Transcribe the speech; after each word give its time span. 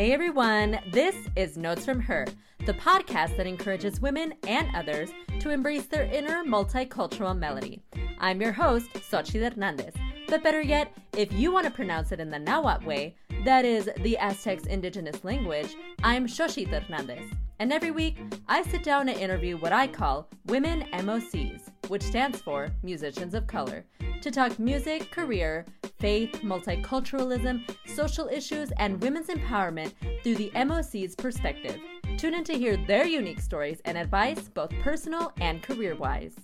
Hey 0.00 0.14
everyone, 0.14 0.80
this 0.92 1.14
is 1.36 1.58
Notes 1.58 1.84
from 1.84 2.00
Her, 2.00 2.26
the 2.64 2.72
podcast 2.72 3.36
that 3.36 3.46
encourages 3.46 4.00
women 4.00 4.32
and 4.46 4.74
others 4.74 5.10
to 5.40 5.50
embrace 5.50 5.84
their 5.84 6.04
inner 6.04 6.42
multicultural 6.42 7.36
melody. 7.36 7.82
I'm 8.18 8.40
your 8.40 8.52
host, 8.52 8.90
Xochitl 8.94 9.52
Hernandez. 9.52 9.92
But 10.26 10.42
better 10.42 10.62
yet, 10.62 10.96
if 11.14 11.30
you 11.34 11.52
want 11.52 11.66
to 11.66 11.70
pronounce 11.70 12.12
it 12.12 12.18
in 12.18 12.30
the 12.30 12.38
Nahuatl 12.38 12.86
way, 12.86 13.14
that 13.44 13.66
is 13.66 13.90
the 13.98 14.16
Aztecs' 14.16 14.64
indigenous 14.64 15.22
language, 15.22 15.76
I'm 16.02 16.26
Xochitl 16.26 16.82
Hernandez. 16.82 17.30
And 17.58 17.70
every 17.70 17.90
week, 17.90 18.16
I 18.48 18.62
sit 18.62 18.82
down 18.82 19.10
and 19.10 19.18
interview 19.18 19.58
what 19.58 19.74
I 19.74 19.86
call 19.86 20.30
Women 20.46 20.86
MOCs, 20.94 21.68
which 21.88 22.02
stands 22.02 22.40
for 22.40 22.70
Musicians 22.82 23.34
of 23.34 23.46
Color, 23.46 23.84
to 24.22 24.30
talk 24.30 24.58
music, 24.58 25.10
career, 25.10 25.66
faith, 26.00 26.40
multiculturalism, 26.42 27.62
social 27.86 28.28
issues, 28.28 28.72
and 28.78 29.00
women's 29.00 29.28
empowerment 29.28 29.92
through 30.22 30.36
the 30.36 30.50
MOC's 30.54 31.14
perspective. 31.14 31.78
Tune 32.16 32.34
in 32.34 32.44
to 32.44 32.58
hear 32.58 32.76
their 32.76 33.06
unique 33.06 33.40
stories 33.40 33.80
and 33.84 33.96
advice, 33.96 34.48
both 34.48 34.70
personal 34.82 35.32
and 35.40 35.62
career 35.62 35.94
wise. 35.94 36.34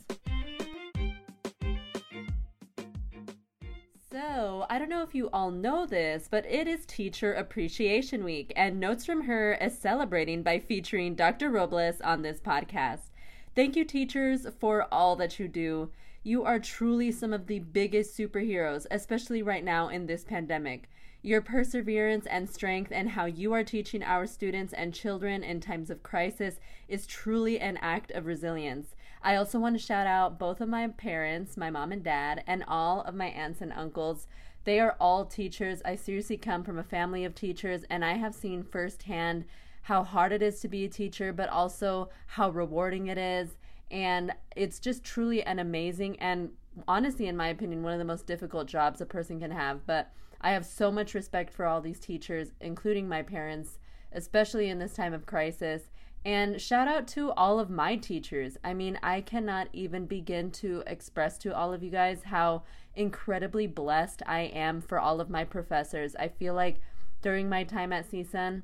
So, 4.13 4.65
I 4.71 4.79
don't 4.79 4.89
know 4.89 5.03
if 5.03 5.15
you 5.15 5.29
all 5.31 5.51
know 5.51 5.85
this, 5.85 6.29
but 6.31 6.47
it 6.47 6.67
is 6.67 6.87
Teacher 6.87 7.35
Appreciation 7.35 8.25
Week, 8.25 8.53
and 8.57 8.81
Notes 8.81 9.05
from 9.05 9.23
Her 9.23 9.55
is 9.55 9.77
celebrating 9.77 10.43
by 10.43 10.59
featuring 10.59 11.15
Dr. 11.15 11.51
Robles 11.51 12.01
on 12.01 12.23
this 12.23 12.41
podcast. 12.41 13.11
Thank 13.55 13.77
you, 13.77 13.85
teachers, 13.85 14.47
for 14.59 14.87
all 14.91 15.17
that 15.17 15.39
you 15.39 15.49
do. 15.49 15.91
You 16.27 16.43
are 16.43 16.59
truly 16.59 17.13
some 17.13 17.33
of 17.33 17.47
the 17.47 17.61
biggest 17.61 18.19
superheroes, 18.19 18.85
especially 18.91 19.43
right 19.43 19.63
now 19.63 19.89
in 19.89 20.07
this 20.07 20.25
pandemic. 20.25 20.91
Your 21.23 21.41
perseverance 21.41 22.27
and 22.27 22.51
strength 22.51 22.91
and 22.91 23.11
how 23.11 23.27
you 23.27 23.53
are 23.53 23.63
teaching 23.63 24.03
our 24.03 24.27
students 24.27 24.73
and 24.73 24.93
children 24.93 25.45
in 25.45 25.61
times 25.61 25.89
of 25.89 26.03
crisis 26.03 26.59
is 26.89 27.07
truly 27.07 27.61
an 27.61 27.77
act 27.77 28.11
of 28.11 28.27
resilience. 28.27 28.97
I 29.23 29.37
also 29.37 29.61
want 29.61 29.77
to 29.77 29.87
shout 29.87 30.09
out 30.09 30.37
both 30.37 30.61
of 30.61 30.69
my 30.69 30.89
parents, 30.89 31.57
my 31.57 31.71
mom 31.71 31.93
and 31.93 32.03
dad, 32.03 32.43
and 32.45 32.65
all 32.67 33.03
of 33.03 33.15
my 33.15 33.27
aunts 33.27 33.61
and 33.61 33.73
uncles. 33.73 34.27
They 34.65 34.81
are 34.81 34.97
all 34.99 35.27
teachers. 35.27 35.81
I 35.85 35.95
seriously 35.95 36.39
come 36.39 36.65
from 36.65 36.77
a 36.77 36.83
family 36.83 37.25
of 37.25 37.37
teachers, 37.37 37.85
and 37.89 38.05
I 38.05 38.15
have 38.15 38.35
seen 38.35 38.65
firsthand 38.65 39.45
how 39.83 40.03
hard 40.03 40.33
it 40.33 40.43
is 40.43 40.59
to 40.59 40.67
be 40.67 40.87
a 40.87 40.89
teacher, 40.89 41.33
but 41.33 41.49
also 41.49 42.09
how 42.27 42.51
rewarding 42.51 43.07
it 43.07 43.17
is 43.17 43.51
and 43.91 44.33
it's 44.55 44.79
just 44.79 45.05
truly 45.05 45.43
an 45.43 45.59
amazing 45.59 46.19
and 46.19 46.51
honestly 46.89 47.27
in 47.27 47.37
my 47.37 47.49
opinion 47.49 47.83
one 47.83 47.93
of 47.93 47.99
the 47.99 48.05
most 48.05 48.27
difficult 48.27 48.67
jobs 48.67 49.01
a 49.01 49.07
person 49.07 49.41
can 49.41 49.51
have. 49.51 49.87
But 49.87 50.13
i 50.41 50.51
have 50.51 50.67
so 50.67 50.91
much 50.91 51.15
respect 51.15 51.53
for 51.53 51.67
all 51.67 51.81
these 51.81 52.01
teachers 52.01 52.53
including 52.61 53.09
my 53.09 53.23
parents 53.23 53.79
especially 54.13 54.69
in 54.69 54.79
this 54.79 54.95
time 54.95 55.13
of 55.13 55.27
crisis. 55.27 55.91
And 56.25 56.61
shout 56.61 56.89
out 56.89 57.07
to 57.09 57.31
all 57.33 57.61
of 57.61 57.71
my 57.71 57.97
teachers. 57.97 58.57
I 58.65 58.75
mean 58.75 58.99
i 59.03 59.21
cannot 59.21 59.69
even 59.73 60.07
begin 60.07 60.51
to 60.53 60.83
express 60.87 61.39
to 61.39 61.55
all 61.55 61.73
of 61.73 61.83
you 61.83 61.91
guys 61.91 62.25
how 62.25 62.65
incredibly 62.95 63.67
blessed 63.67 64.23
i 64.27 64.41
am 64.41 64.81
for 64.81 64.99
all 64.99 65.21
of 65.21 65.31
my 65.31 65.45
professors. 65.45 66.17
I 66.17 66.29
feel 66.29 66.55
like 66.55 66.81
during 67.23 67.49
my 67.49 67.65
time 67.65 67.93
at 67.93 68.11
csun 68.11 68.63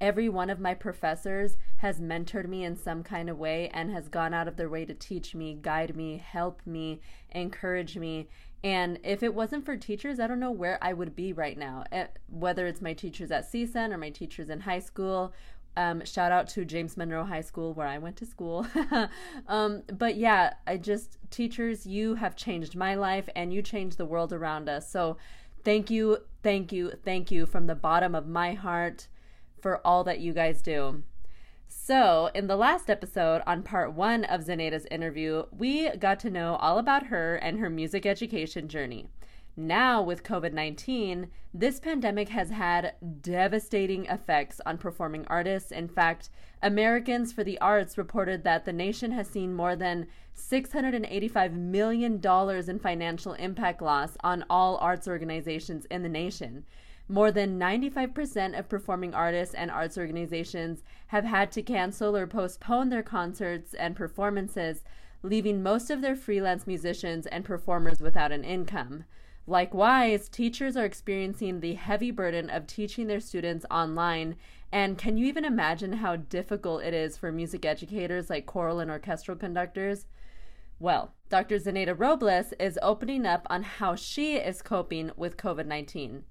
every 0.00 0.28
one 0.28 0.50
of 0.50 0.60
my 0.60 0.74
professors 0.74 1.56
has 1.78 2.00
mentored 2.00 2.48
me 2.48 2.64
in 2.64 2.76
some 2.76 3.02
kind 3.02 3.28
of 3.30 3.38
way 3.38 3.70
and 3.72 3.90
has 3.90 4.08
gone 4.08 4.34
out 4.34 4.48
of 4.48 4.56
their 4.56 4.68
way 4.68 4.84
to 4.84 4.94
teach 4.94 5.34
me, 5.34 5.54
guide 5.60 5.96
me, 5.96 6.18
help 6.18 6.60
me, 6.66 7.00
encourage 7.30 7.96
me. 7.96 8.28
And 8.64 8.98
if 9.04 9.22
it 9.22 9.34
wasn't 9.34 9.64
for 9.64 9.76
teachers, 9.76 10.18
I 10.18 10.26
don't 10.26 10.40
know 10.40 10.50
where 10.50 10.78
I 10.82 10.92
would 10.92 11.14
be 11.14 11.32
right 11.32 11.56
now. 11.56 11.84
Eh, 11.92 12.06
whether 12.28 12.66
it's 12.66 12.82
my 12.82 12.94
teachers 12.94 13.30
at 13.30 13.50
CSUN 13.50 13.92
or 13.92 13.98
my 13.98 14.10
teachers 14.10 14.50
in 14.50 14.60
high 14.60 14.80
school. 14.80 15.32
Um, 15.76 16.02
shout 16.06 16.32
out 16.32 16.48
to 16.50 16.64
James 16.64 16.96
Monroe 16.96 17.24
High 17.24 17.42
School 17.42 17.74
where 17.74 17.86
I 17.86 17.98
went 17.98 18.16
to 18.16 18.26
school. 18.26 18.66
um, 19.46 19.82
but 19.92 20.16
yeah, 20.16 20.54
I 20.66 20.78
just, 20.78 21.18
teachers, 21.30 21.86
you 21.86 22.14
have 22.14 22.34
changed 22.34 22.74
my 22.74 22.94
life 22.94 23.28
and 23.36 23.52
you 23.52 23.60
changed 23.60 23.98
the 23.98 24.06
world 24.06 24.32
around 24.32 24.70
us. 24.70 24.90
So 24.90 25.18
thank 25.64 25.90
you, 25.90 26.18
thank 26.42 26.72
you, 26.72 26.92
thank 27.04 27.30
you 27.30 27.44
from 27.44 27.66
the 27.66 27.74
bottom 27.74 28.14
of 28.14 28.26
my 28.26 28.54
heart 28.54 29.08
for 29.60 29.80
all 29.86 30.04
that 30.04 30.20
you 30.20 30.32
guys 30.32 30.62
do. 30.62 31.02
So, 31.68 32.30
in 32.34 32.46
the 32.46 32.56
last 32.56 32.88
episode 32.90 33.42
on 33.46 33.62
part 33.62 33.92
one 33.92 34.24
of 34.24 34.42
Zeneda's 34.42 34.86
interview, 34.90 35.44
we 35.50 35.90
got 35.96 36.20
to 36.20 36.30
know 36.30 36.56
all 36.56 36.78
about 36.78 37.06
her 37.06 37.36
and 37.36 37.58
her 37.58 37.70
music 37.70 38.06
education 38.06 38.68
journey. 38.68 39.08
Now, 39.56 40.02
with 40.02 40.22
COVID 40.22 40.52
19, 40.52 41.28
this 41.54 41.80
pandemic 41.80 42.28
has 42.28 42.50
had 42.50 42.94
devastating 43.22 44.04
effects 44.04 44.60
on 44.66 44.76
performing 44.76 45.26
artists. 45.28 45.72
In 45.72 45.88
fact, 45.88 46.28
Americans 46.62 47.32
for 47.32 47.42
the 47.42 47.58
Arts 47.60 47.96
reported 47.96 48.44
that 48.44 48.66
the 48.66 48.72
nation 48.72 49.12
has 49.12 49.28
seen 49.28 49.54
more 49.54 49.74
than 49.74 50.08
$685 50.36 51.52
million 51.54 52.20
in 52.68 52.78
financial 52.78 53.32
impact 53.32 53.80
loss 53.80 54.16
on 54.22 54.44
all 54.50 54.76
arts 54.76 55.08
organizations 55.08 55.86
in 55.86 56.02
the 56.02 56.08
nation. 56.08 56.66
More 57.08 57.30
than 57.30 57.58
95% 57.58 58.58
of 58.58 58.68
performing 58.68 59.14
artists 59.14 59.54
and 59.54 59.70
arts 59.70 59.96
organizations 59.96 60.82
have 61.08 61.24
had 61.24 61.52
to 61.52 61.62
cancel 61.62 62.16
or 62.16 62.26
postpone 62.26 62.88
their 62.88 63.04
concerts 63.04 63.74
and 63.74 63.94
performances, 63.94 64.82
leaving 65.22 65.62
most 65.62 65.88
of 65.88 66.00
their 66.00 66.16
freelance 66.16 66.66
musicians 66.66 67.26
and 67.26 67.44
performers 67.44 68.00
without 68.00 68.32
an 68.32 68.42
income. 68.42 69.04
Likewise, 69.46 70.28
teachers 70.28 70.76
are 70.76 70.84
experiencing 70.84 71.60
the 71.60 71.74
heavy 71.74 72.10
burden 72.10 72.50
of 72.50 72.66
teaching 72.66 73.06
their 73.06 73.20
students 73.20 73.64
online. 73.70 74.34
And 74.72 74.98
can 74.98 75.16
you 75.16 75.26
even 75.26 75.44
imagine 75.44 75.94
how 75.94 76.16
difficult 76.16 76.82
it 76.82 76.92
is 76.92 77.16
for 77.16 77.30
music 77.30 77.64
educators 77.64 78.28
like 78.28 78.46
choral 78.46 78.80
and 78.80 78.90
orchestral 78.90 79.36
conductors? 79.36 80.06
Well, 80.80 81.14
Dr. 81.28 81.58
Zeneda 81.58 81.96
Robles 81.96 82.52
is 82.58 82.80
opening 82.82 83.24
up 83.24 83.46
on 83.48 83.62
how 83.62 83.94
she 83.94 84.34
is 84.34 84.60
coping 84.60 85.12
with 85.16 85.36
COVID 85.36 85.66
19. 85.66 86.24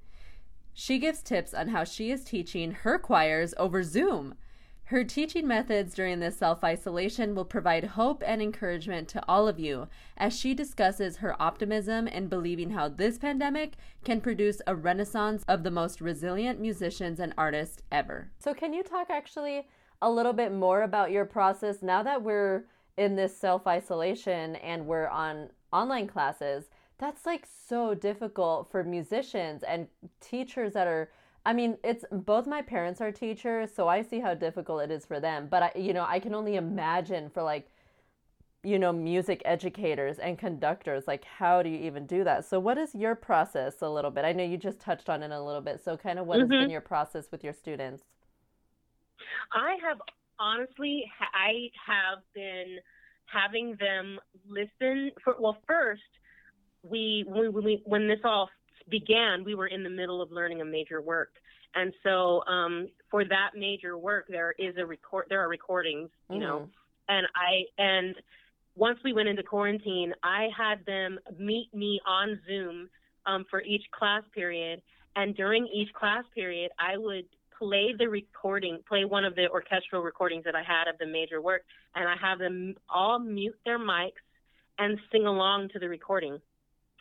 She 0.77 0.99
gives 0.99 1.23
tips 1.23 1.53
on 1.53 1.69
how 1.69 1.85
she 1.85 2.11
is 2.11 2.25
teaching 2.25 2.71
her 2.71 2.99
choirs 2.99 3.53
over 3.57 3.81
Zoom. 3.81 4.35
Her 4.89 5.05
teaching 5.05 5.47
methods 5.47 5.93
during 5.93 6.19
this 6.19 6.37
self 6.37 6.65
isolation 6.65 7.33
will 7.33 7.45
provide 7.45 7.85
hope 7.85 8.21
and 8.27 8.41
encouragement 8.41 9.07
to 9.09 9.23
all 9.25 9.47
of 9.47 9.57
you 9.57 9.87
as 10.17 10.37
she 10.37 10.53
discusses 10.53 11.17
her 11.17 11.41
optimism 11.41 12.09
in 12.09 12.27
believing 12.27 12.71
how 12.71 12.89
this 12.89 13.17
pandemic 13.17 13.75
can 14.03 14.19
produce 14.19 14.61
a 14.67 14.75
renaissance 14.75 15.45
of 15.47 15.63
the 15.63 15.71
most 15.71 16.01
resilient 16.01 16.59
musicians 16.59 17.21
and 17.21 17.33
artists 17.37 17.81
ever. 17.89 18.29
So, 18.37 18.53
can 18.53 18.73
you 18.73 18.83
talk 18.83 19.09
actually 19.09 19.69
a 20.01 20.11
little 20.11 20.33
bit 20.33 20.51
more 20.51 20.81
about 20.83 21.09
your 21.09 21.25
process 21.25 21.81
now 21.81 22.03
that 22.03 22.21
we're 22.21 22.65
in 22.97 23.15
this 23.15 23.35
self 23.35 23.65
isolation 23.65 24.57
and 24.57 24.85
we're 24.85 25.07
on 25.07 25.51
online 25.71 26.07
classes? 26.07 26.65
That's 26.97 27.25
like 27.25 27.45
so 27.67 27.93
difficult 27.93 28.71
for 28.71 28.83
musicians 28.83 29.63
and 29.63 29.87
teachers 30.21 30.73
that 30.73 30.87
are 30.87 31.09
I 31.47 31.53
mean, 31.53 31.77
it's 31.83 32.03
both 32.11 32.47
my 32.47 32.63
parents 32.63 33.01
are 33.01 33.11
teachers, 33.11 33.69
so 33.71 33.87
I 33.87 34.01
see 34.01 34.19
how 34.19 34.33
difficult 34.33 34.81
it 34.81 34.89
is 34.89 35.05
for 35.05 35.19
them. 35.19 35.47
But 35.47 35.63
I, 35.63 35.71
you 35.75 35.93
know, 35.93 36.03
I 36.07 36.19
can 36.19 36.33
only 36.33 36.55
imagine 36.55 37.29
for 37.29 37.43
like, 37.43 37.69
you 38.63 38.79
know, 38.79 38.91
music 38.91 39.43
educators 39.45 40.17
and 40.17 40.39
conductors, 40.39 41.03
like 41.07 41.23
how 41.23 41.61
do 41.61 41.69
you 41.69 41.77
even 41.85 42.07
do 42.07 42.23
that? 42.23 42.45
So, 42.45 42.59
what 42.59 42.79
is 42.79 42.95
your 42.95 43.13
process 43.13 43.83
a 43.83 43.89
little 43.89 44.09
bit? 44.09 44.25
I 44.25 44.31
know 44.31 44.43
you 44.43 44.57
just 44.57 44.79
touched 44.79 45.07
on 45.07 45.21
it 45.21 45.29
a 45.29 45.39
little 45.39 45.61
bit. 45.61 45.83
So, 45.83 45.95
kind 45.95 46.17
of 46.17 46.25
what 46.25 46.37
mm-hmm. 46.37 46.41
has 46.41 46.49
been 46.49 46.59
mm-hmm. 46.61 46.71
your 46.71 46.81
process 46.81 47.31
with 47.31 47.43
your 47.43 47.53
students? 47.53 48.03
I 49.53 49.77
have 49.87 49.99
honestly, 50.39 51.05
I 51.21 51.69
have 51.85 52.23
been 52.33 52.77
having 53.27 53.77
them 53.79 54.17
listen 54.49 55.11
for 55.23 55.35
well, 55.39 55.57
first 55.67 56.01
we 56.89 57.25
when 57.27 57.53
we 57.53 57.81
when 57.85 58.07
this 58.07 58.19
all 58.23 58.49
began, 58.89 59.43
we 59.43 59.55
were 59.55 59.67
in 59.67 59.83
the 59.83 59.89
middle 59.89 60.21
of 60.21 60.31
learning 60.31 60.61
a 60.61 60.65
major 60.65 61.01
work, 61.01 61.29
and 61.73 61.93
so 62.03 62.43
um, 62.45 62.87
for 63.09 63.25
that 63.25 63.51
major 63.55 63.97
work, 63.97 64.25
there 64.29 64.53
is 64.57 64.75
a 64.77 64.85
record. 64.85 65.25
There 65.29 65.41
are 65.41 65.49
recordings, 65.49 66.09
you 66.29 66.35
mm-hmm. 66.35 66.43
know, 66.43 66.69
and 67.09 67.27
I 67.35 67.81
and 67.81 68.15
once 68.75 68.99
we 69.03 69.13
went 69.13 69.29
into 69.29 69.43
quarantine, 69.43 70.13
I 70.23 70.49
had 70.55 70.85
them 70.85 71.19
meet 71.39 71.73
me 71.73 71.99
on 72.05 72.39
Zoom 72.47 72.89
um, 73.25 73.45
for 73.49 73.61
each 73.61 73.83
class 73.91 74.23
period, 74.33 74.81
and 75.15 75.35
during 75.35 75.67
each 75.67 75.91
class 75.93 76.23
period, 76.33 76.71
I 76.79 76.97
would 76.97 77.25
play 77.57 77.93
the 77.97 78.07
recording, 78.07 78.79
play 78.87 79.05
one 79.05 79.23
of 79.23 79.35
the 79.35 79.49
orchestral 79.49 80.01
recordings 80.01 80.43
that 80.43 80.55
I 80.55 80.63
had 80.63 80.89
of 80.89 80.97
the 80.99 81.05
major 81.05 81.41
work, 81.41 81.63
and 81.95 82.07
I 82.07 82.15
have 82.21 82.37
them 82.37 82.75
all 82.89 83.17
mute 83.17 83.57
their 83.65 83.79
mics 83.79 84.11
and 84.77 84.99
sing 85.11 85.25
along 85.25 85.69
to 85.69 85.79
the 85.79 85.87
recording 85.87 86.39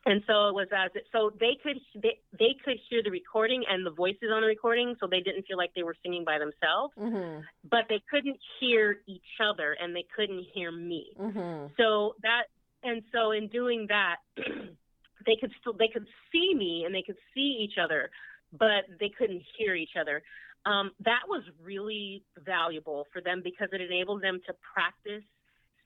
and 0.07 0.23
so 0.27 0.49
it 0.49 0.55
was 0.55 0.69
as 0.77 0.91
it, 0.95 1.05
so 1.13 1.31
they 1.41 1.57
could 1.63 1.79
they, 1.95 2.19
they 2.39 2.57
could 2.65 2.77
hear 2.89 3.03
the 3.03 3.11
recording 3.11 3.65
and 3.69 3.85
the 3.87 3.91
voices 3.91 4.31
on 4.33 4.43
the 4.43 4.47
recording 4.47 4.95
so 5.01 5.07
they 5.07 5.21
didn't 5.21 5.47
feel 5.47 5.57
like 5.57 5.71
they 5.75 5.83
were 5.83 5.97
singing 6.03 6.25
by 6.25 6.39
themselves 6.39 6.93
mm-hmm. 6.99 7.41
but 7.71 7.85
they 7.89 8.01
couldn't 8.11 8.39
hear 8.61 8.99
each 9.07 9.41
other 9.43 9.77
and 9.81 9.95
they 9.95 10.05
couldn't 10.15 10.45
hear 10.53 10.71
me 10.71 11.13
mm-hmm. 11.19 11.67
so 11.77 12.15
that 12.23 12.45
and 12.83 13.03
so 13.13 13.33
in 13.33 13.49
doing 13.49 13.87
that 13.89 14.17
they 15.27 15.37
could 15.41 15.53
still 15.61 15.73
they 15.73 15.89
could 15.89 16.07
see 16.33 16.55
me 16.55 16.85
and 16.85 16.95
they 16.95 17.03
could 17.03 17.19
see 17.35 17.59
each 17.61 17.79
other 17.83 18.11
but 18.53 18.85
they 19.01 19.11
couldn't 19.17 19.43
hear 19.57 19.75
each 19.75 19.97
other 20.01 20.23
um, 20.67 20.93
that 21.05 21.21
was 21.29 21.43
really 21.63 22.23
valuable 22.45 23.07
for 23.13 23.21
them 23.21 23.43
because 23.45 23.69
it 23.73 23.83
enabled 23.83 24.23
them 24.23 24.41
to 24.47 24.55
practice 24.73 25.25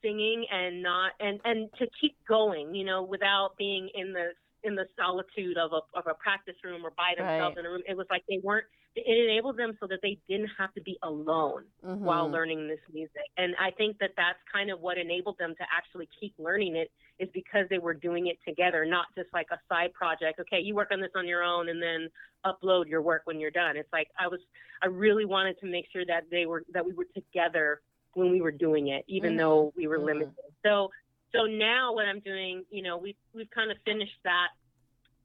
singing 0.02 0.46
and 0.50 0.82
not 0.82 1.12
and 1.20 1.40
and 1.44 1.68
to 1.78 1.86
keep 2.00 2.16
going 2.26 2.74
you 2.74 2.84
know 2.84 3.02
without 3.02 3.50
being 3.58 3.88
in 3.94 4.12
the 4.12 4.30
in 4.64 4.74
the 4.74 4.86
solitude 4.96 5.56
of 5.56 5.72
a 5.72 5.98
of 5.98 6.06
a 6.06 6.14
practice 6.14 6.56
room 6.64 6.84
or 6.84 6.90
by 6.96 7.14
themselves 7.16 7.56
right. 7.56 7.64
in 7.64 7.66
a 7.66 7.70
room 7.70 7.82
it 7.88 7.96
was 7.96 8.06
like 8.10 8.22
they 8.28 8.40
weren't 8.42 8.66
it 9.06 9.30
enabled 9.30 9.56
them 9.56 9.76
so 9.80 9.86
that 9.86 10.00
they 10.02 10.18
didn't 10.28 10.50
have 10.58 10.72
to 10.74 10.80
be 10.80 10.98
alone 11.02 11.64
mm-hmm. 11.84 12.04
while 12.04 12.30
learning 12.30 12.68
this 12.68 12.80
music. 12.92 13.28
And 13.36 13.54
I 13.60 13.70
think 13.70 13.98
that 13.98 14.10
that's 14.16 14.38
kind 14.52 14.70
of 14.70 14.80
what 14.80 14.98
enabled 14.98 15.36
them 15.38 15.54
to 15.58 15.64
actually 15.76 16.08
keep 16.18 16.34
learning 16.38 16.76
it 16.76 16.90
is 17.18 17.28
because 17.32 17.66
they 17.68 17.78
were 17.78 17.94
doing 17.94 18.28
it 18.28 18.38
together, 18.46 18.84
not 18.84 19.06
just 19.16 19.28
like 19.32 19.46
a 19.52 19.58
side 19.68 19.92
project. 19.92 20.40
Okay, 20.40 20.60
you 20.60 20.74
work 20.74 20.88
on 20.92 21.00
this 21.00 21.10
on 21.14 21.26
your 21.26 21.42
own 21.42 21.68
and 21.68 21.82
then 21.82 22.08
upload 22.46 22.88
your 22.88 23.02
work 23.02 23.22
when 23.24 23.40
you're 23.40 23.50
done. 23.50 23.76
It's 23.76 23.92
like 23.92 24.08
I 24.18 24.28
was 24.28 24.40
I 24.82 24.86
really 24.86 25.24
wanted 25.24 25.58
to 25.60 25.66
make 25.66 25.86
sure 25.92 26.04
that 26.06 26.24
they 26.30 26.46
were 26.46 26.62
that 26.72 26.84
we 26.84 26.92
were 26.94 27.06
together 27.14 27.80
when 28.18 28.30
we 28.30 28.40
were 28.40 28.52
doing 28.52 28.88
it, 28.88 29.04
even 29.08 29.30
mm-hmm. 29.30 29.38
though 29.38 29.72
we 29.76 29.86
were 29.86 29.98
limited. 29.98 30.34
So 30.64 30.90
so 31.32 31.44
now 31.44 31.92
what 31.94 32.06
I'm 32.06 32.20
doing, 32.20 32.64
you 32.70 32.82
know, 32.82 32.96
we 32.96 33.16
we've 33.34 33.50
kind 33.50 33.70
of 33.70 33.76
finished 33.84 34.18
that 34.24 34.48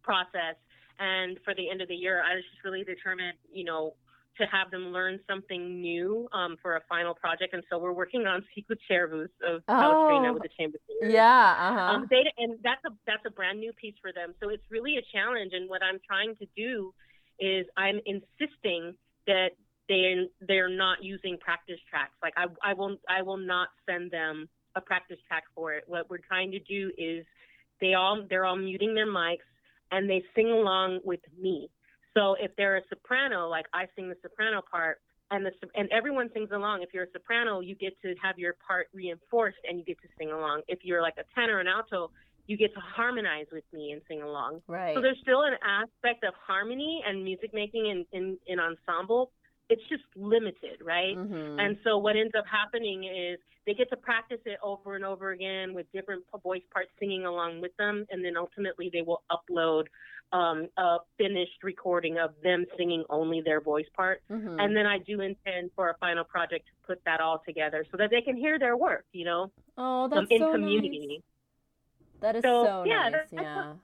process 0.04 0.56
and 1.00 1.40
for 1.44 1.54
the 1.56 1.70
end 1.70 1.82
of 1.82 1.88
the 1.88 1.96
year, 1.96 2.22
I 2.22 2.36
was 2.36 2.44
just 2.52 2.64
really 2.64 2.84
determined, 2.84 3.38
you 3.52 3.64
know, 3.64 3.96
to 4.38 4.46
have 4.48 4.72
them 4.72 4.88
learn 4.88 5.20
something 5.30 5.80
new 5.80 6.28
um, 6.34 6.58
for 6.62 6.76
a 6.76 6.82
final 6.90 7.14
project. 7.14 7.54
And 7.54 7.64
so 7.70 7.78
we're 7.78 7.94
working 7.94 8.26
on 8.26 8.44
Sicut 8.56 8.80
Cervus 8.90 9.30
of 9.48 9.62
oh, 9.68 9.74
Palestrina 9.74 10.34
with 10.34 10.44
the 10.44 10.50
Chamber. 10.58 10.80
Yeah. 11.02 11.56
Uh-huh. 11.60 11.96
Um, 11.96 12.08
they, 12.10 12.24
and 12.38 12.58
that's 12.64 12.84
a, 12.86 12.90
that's 13.06 13.24
a 13.28 13.30
brand 13.30 13.60
new 13.60 13.74
piece 13.74 13.96
for 14.02 14.12
them. 14.12 14.34
So 14.42 14.50
it's 14.50 14.64
really 14.72 14.98
a 14.98 15.04
challenge. 15.16 15.52
And 15.54 15.70
what 15.70 15.84
I'm 15.84 16.00
trying 16.06 16.36
to 16.38 16.48
do 16.58 16.94
is 17.40 17.66
I'm 17.78 18.00
insisting 18.06 18.96
that 19.28 19.52
they 19.90 20.28
they're 20.48 20.70
not 20.70 21.04
using 21.04 21.38
practice 21.40 21.80
tracks. 21.90 22.14
Like 22.22 22.34
I, 22.38 22.46
I 22.64 22.74
will 22.74 22.98
I 23.10 23.22
will 23.22 23.38
not 23.38 23.70
send 23.90 24.12
them 24.12 24.48
a 24.76 24.82
practice 24.82 25.18
track 25.28 25.44
for 25.56 25.74
it. 25.74 25.84
What 25.88 26.10
we're 26.10 26.18
trying 26.18 26.52
to 26.52 26.60
do 26.60 26.92
is 26.98 27.26
they 27.82 27.94
all 27.94 28.26
they're 28.30 28.46
all 28.46 28.56
muting 28.56 28.94
their 28.96 29.08
mics 29.08 29.48
and 29.92 30.10
they 30.10 30.24
sing 30.36 30.50
along 30.50 31.00
with 31.04 31.20
me. 31.40 31.70
So 32.14 32.36
if 32.40 32.56
they're 32.56 32.78
a 32.78 32.82
soprano, 32.90 33.48
like 33.50 33.66
I 33.74 33.86
sing 33.96 34.10
the 34.10 34.16
soprano 34.22 34.62
part, 34.70 35.00
and 35.32 35.46
the 35.46 35.52
and 35.76 35.90
everyone 35.92 36.30
sings 36.34 36.50
along. 36.52 36.84
If 36.84 36.94
you're 36.94 37.06
a 37.06 37.12
soprano, 37.12 37.60
you 37.60 37.76
get 37.76 38.00
to 38.04 38.14
have 38.22 38.38
your 38.38 38.56
part 38.66 38.88
reinforced 38.94 39.58
and 39.68 39.80
you 39.80 39.84
get 39.84 40.02
to 40.02 40.08
sing 40.18 40.32
along. 40.32 40.62
If 40.68 40.80
you're 40.84 41.02
like 41.02 41.16
a 41.18 41.24
tenor 41.34 41.60
and 41.60 41.68
alto, 41.68 42.12
you 42.46 42.58
get 42.58 42.74
to 42.74 42.80
harmonize 42.80 43.48
with 43.52 43.64
me 43.74 43.92
and 43.92 44.02
sing 44.08 44.22
along. 44.22 44.62
Right. 44.68 44.96
So 44.96 45.02
there's 45.02 45.18
still 45.22 45.44
an 45.44 45.56
aspect 45.64 46.24
of 46.24 46.34
harmony 46.36 47.02
and 47.08 47.24
music 47.24 47.54
making 47.54 47.88
in, 47.88 48.06
in, 48.12 48.38
in 48.48 48.60
ensemble. 48.60 49.32
It's 49.70 49.82
just 49.90 50.04
limited, 50.16 50.82
right? 50.84 51.18
Mm-hmm. 51.18 51.60
And 51.60 51.78
so 51.84 51.98
what 51.98 52.16
ends 52.16 52.34
up 52.38 52.46
happening 52.46 53.06
is 53.06 53.40
they 53.66 53.74
get 53.74 53.90
to 53.92 53.98
practice 53.98 54.42
it 54.46 54.60
over 54.62 54.96
and 54.96 55.06
over 55.06 55.32
again 55.32 55.74
with 55.74 55.92
different 55.94 56.24
voice 56.44 56.62
parts 56.72 56.92
singing 57.00 57.26
along 57.26 57.62
with 57.62 57.76
them, 57.78 58.06
and 58.12 58.24
then 58.24 58.36
ultimately 58.38 58.90
they 58.92 59.02
will 59.02 59.24
upload 59.32 59.86
um, 60.34 60.68
a 60.78 60.98
finished 61.18 61.64
recording 61.64 62.18
of 62.18 62.32
them 62.44 62.66
singing 62.78 63.06
only 63.10 63.40
their 63.42 63.62
voice 63.62 63.86
part. 63.96 64.22
Mm-hmm. 64.30 64.60
And 64.60 64.76
then 64.76 64.86
I 64.86 64.98
do 64.98 65.22
intend 65.22 65.72
for 65.76 65.90
a 65.90 65.96
final 65.98 66.24
project 66.24 66.66
to 66.68 66.88
put 66.88 67.04
that 67.06 67.22
all 67.22 67.42
together 67.46 67.86
so 67.90 67.98
that 67.98 68.10
they 68.10 68.22
can 68.22 68.36
hear 68.36 68.60
their 68.60 68.76
work, 68.76 69.06
you 69.14 69.26
know, 69.26 69.52
oh, 69.78 70.08
that's 70.10 70.20
um, 70.20 70.28
in 70.30 70.40
so 70.40 70.52
community. 70.52 71.08
Nice. 71.08 71.22
That 72.20 72.36
is 72.36 72.44
so, 72.44 72.66
so 72.66 72.84
yeah, 72.86 73.04
nice. 73.04 73.12
That's, 73.12 73.32
yeah. 73.32 73.42
That's, 73.42 73.68
that's 73.68 73.80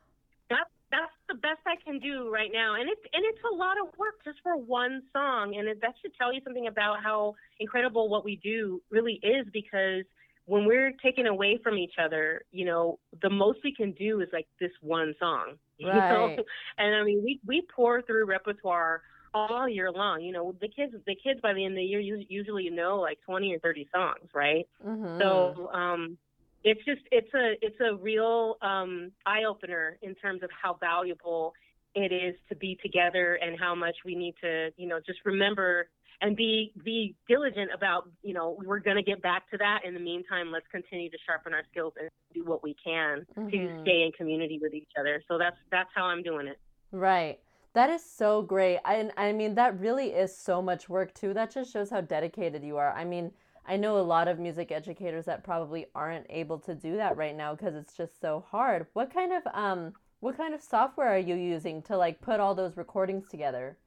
the 1.29 1.35
best 1.35 1.59
I 1.65 1.75
can 1.83 1.99
do 1.99 2.29
right 2.29 2.49
now, 2.51 2.75
and 2.75 2.89
it's 2.89 3.01
and 3.13 3.23
it's 3.25 3.39
a 3.51 3.55
lot 3.55 3.77
of 3.81 3.97
work 3.97 4.23
just 4.25 4.39
for 4.43 4.57
one 4.57 5.03
song, 5.13 5.55
and 5.57 5.67
it, 5.67 5.81
that 5.81 5.95
should 6.01 6.13
tell 6.15 6.33
you 6.33 6.41
something 6.43 6.67
about 6.67 7.03
how 7.03 7.35
incredible 7.59 8.09
what 8.09 8.25
we 8.25 8.35
do 8.37 8.81
really 8.89 9.19
is 9.23 9.45
because 9.53 10.03
when 10.45 10.65
we're 10.65 10.91
taken 11.03 11.27
away 11.27 11.59
from 11.61 11.77
each 11.77 11.93
other, 12.03 12.41
you 12.51 12.65
know, 12.65 12.97
the 13.21 13.29
most 13.29 13.59
we 13.63 13.73
can 13.73 13.91
do 13.91 14.21
is 14.21 14.27
like 14.33 14.47
this 14.59 14.71
one 14.81 15.13
song. 15.19 15.53
Right. 15.53 15.57
You 15.79 15.95
know? 15.95 16.43
And 16.77 16.95
I 16.95 17.03
mean, 17.03 17.23
we 17.23 17.39
we 17.45 17.65
pour 17.73 18.01
through 18.01 18.25
repertoire 18.25 19.01
all 19.33 19.69
year 19.69 19.91
long. 19.91 20.21
You 20.21 20.33
know, 20.33 20.55
the 20.59 20.67
kids 20.67 20.93
the 21.05 21.15
kids 21.15 21.39
by 21.41 21.53
the 21.53 21.63
end 21.63 21.73
of 21.73 21.77
the 21.77 21.83
year 21.83 21.99
usually 21.99 22.69
know 22.69 22.99
like 22.99 23.19
20 23.25 23.53
or 23.53 23.59
30 23.59 23.87
songs, 23.93 24.29
right? 24.33 24.67
Mm-hmm. 24.85 25.19
So, 25.19 25.69
um 25.71 26.17
it's 26.63 26.83
just 26.85 27.01
it's 27.11 27.33
a 27.33 27.53
it's 27.61 27.79
a 27.79 27.95
real 27.95 28.57
um, 28.61 29.11
eye 29.25 29.43
opener 29.47 29.97
in 30.01 30.15
terms 30.15 30.43
of 30.43 30.49
how 30.61 30.75
valuable 30.79 31.53
it 31.95 32.11
is 32.11 32.35
to 32.49 32.55
be 32.55 32.77
together 32.83 33.39
and 33.41 33.59
how 33.59 33.73
much 33.73 33.95
we 34.05 34.15
need 34.15 34.35
to 34.41 34.69
you 34.77 34.87
know 34.87 34.99
just 35.05 35.19
remember 35.25 35.87
and 36.21 36.35
be 36.35 36.73
be 36.83 37.15
diligent 37.27 37.71
about 37.73 38.09
you 38.23 38.33
know 38.33 38.57
we're 38.65 38.79
going 38.79 38.97
to 38.97 39.03
get 39.03 39.21
back 39.21 39.49
to 39.51 39.57
that. 39.57 39.79
In 39.85 39.93
the 39.93 39.99
meantime 39.99 40.51
let's 40.51 40.67
continue 40.71 41.09
to 41.09 41.17
sharpen 41.25 41.53
our 41.53 41.63
skills 41.71 41.93
and 41.99 42.09
do 42.33 42.43
what 42.43 42.63
we 42.63 42.75
can 42.83 43.25
mm-hmm. 43.37 43.49
to 43.49 43.81
stay 43.81 44.03
in 44.03 44.11
community 44.17 44.59
with 44.61 44.73
each 44.73 44.91
other. 44.99 45.23
So 45.27 45.37
that's 45.37 45.57
that's 45.71 45.89
how 45.95 46.05
i'm 46.05 46.23
doing 46.23 46.47
it. 46.47 46.59
Right. 46.91 47.39
That 47.73 47.91
is 47.91 48.03
so 48.03 48.41
great. 48.41 48.79
And 48.83 49.11
I, 49.15 49.27
I 49.27 49.33
mean 49.33 49.55
that 49.55 49.79
really 49.79 50.07
is 50.07 50.35
so 50.35 50.61
much 50.61 50.89
work 50.89 51.13
too. 51.13 51.33
That 51.33 51.51
just 51.51 51.71
shows 51.71 51.89
how 51.89 52.01
dedicated 52.01 52.63
you 52.63 52.77
are. 52.77 52.91
I 52.93 53.05
mean 53.05 53.31
I 53.69 53.77
know 53.77 53.99
a 53.99 54.01
lot 54.01 54.27
of 54.27 54.39
music 54.39 54.71
educators 54.71 55.25
that 55.25 55.43
probably 55.43 55.85
aren't 55.93 56.25
able 56.27 56.57
to 56.61 56.73
do 56.73 56.95
that 56.97 57.15
right 57.17 57.37
now 57.37 57.53
because 57.53 57.75
it's 57.75 57.95
just 57.95 58.19
so 58.19 58.43
hard. 58.49 58.87
What 58.93 59.13
kind 59.13 59.31
of 59.31 59.43
um 59.53 59.93
what 60.21 60.35
kind 60.35 60.55
of 60.55 60.61
software 60.61 61.13
are 61.13 61.19
you 61.19 61.35
using 61.35 61.83
to 61.83 61.95
like 61.95 62.19
put 62.19 62.39
all 62.39 62.55
those 62.55 62.77
recordings 62.77 63.27
together? 63.29 63.77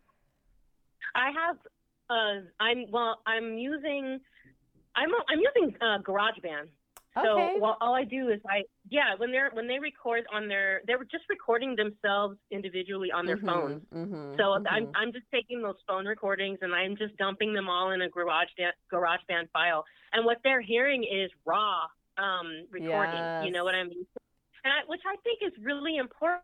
I 1.17 1.31
have 1.32 1.56
uh 2.08 2.46
I'm 2.61 2.84
well 2.93 3.19
I'm 3.26 3.58
using 3.58 4.20
I'm 4.94 5.11
I'm 5.29 5.40
using 5.40 5.76
uh, 5.81 5.99
GarageBand. 5.99 6.69
Okay. 7.17 7.26
So 7.26 7.61
well, 7.61 7.76
all 7.81 7.94
I 7.94 8.05
do 8.05 8.31
is 8.31 8.41
I 8.49 8.62
yeah 8.88 9.14
when 9.19 9.31
they're 9.31 9.50
when 9.53 9.67
they 9.67 9.79
record 9.79 10.25
on 10.32 10.49
their 10.49 10.81
they 10.87 10.94
were 10.94 11.05
just 11.05 11.25
recording 11.29 11.76
themselves 11.76 12.38
individually 12.50 13.11
on 13.12 13.26
their 13.26 13.37
mm-hmm, 13.37 13.47
phones. 13.47 13.82
Mm-hmm, 13.94 14.37
so 14.37 14.43
mm-hmm. 14.43 14.67
I'm 14.67 14.91
I'm 14.94 15.12
just 15.12 15.26
taking 15.32 15.61
those 15.61 15.76
phone 15.87 16.06
recordings 16.06 16.59
and 16.62 16.75
I'm 16.75 16.97
just 16.97 17.17
dumping 17.19 17.53
them 17.53 17.69
all 17.69 17.91
in 17.91 18.00
a 18.00 18.09
garage 18.09 18.49
GarageBand 18.91 19.50
file. 19.53 19.85
And 20.14 20.25
what 20.25 20.38
they're 20.43 20.62
hearing 20.62 21.05
is 21.05 21.31
raw 21.44 21.82
um, 22.17 22.67
recording. 22.70 23.14
Yes. 23.14 23.45
You 23.45 23.52
know 23.52 23.64
what 23.64 23.75
I 23.75 23.85
mean? 23.85 24.07
And 24.64 24.73
I, 24.73 24.87
which 24.87 25.00
I 25.07 25.16
think 25.23 25.40
is 25.42 25.52
really 25.62 25.97
important 25.97 26.42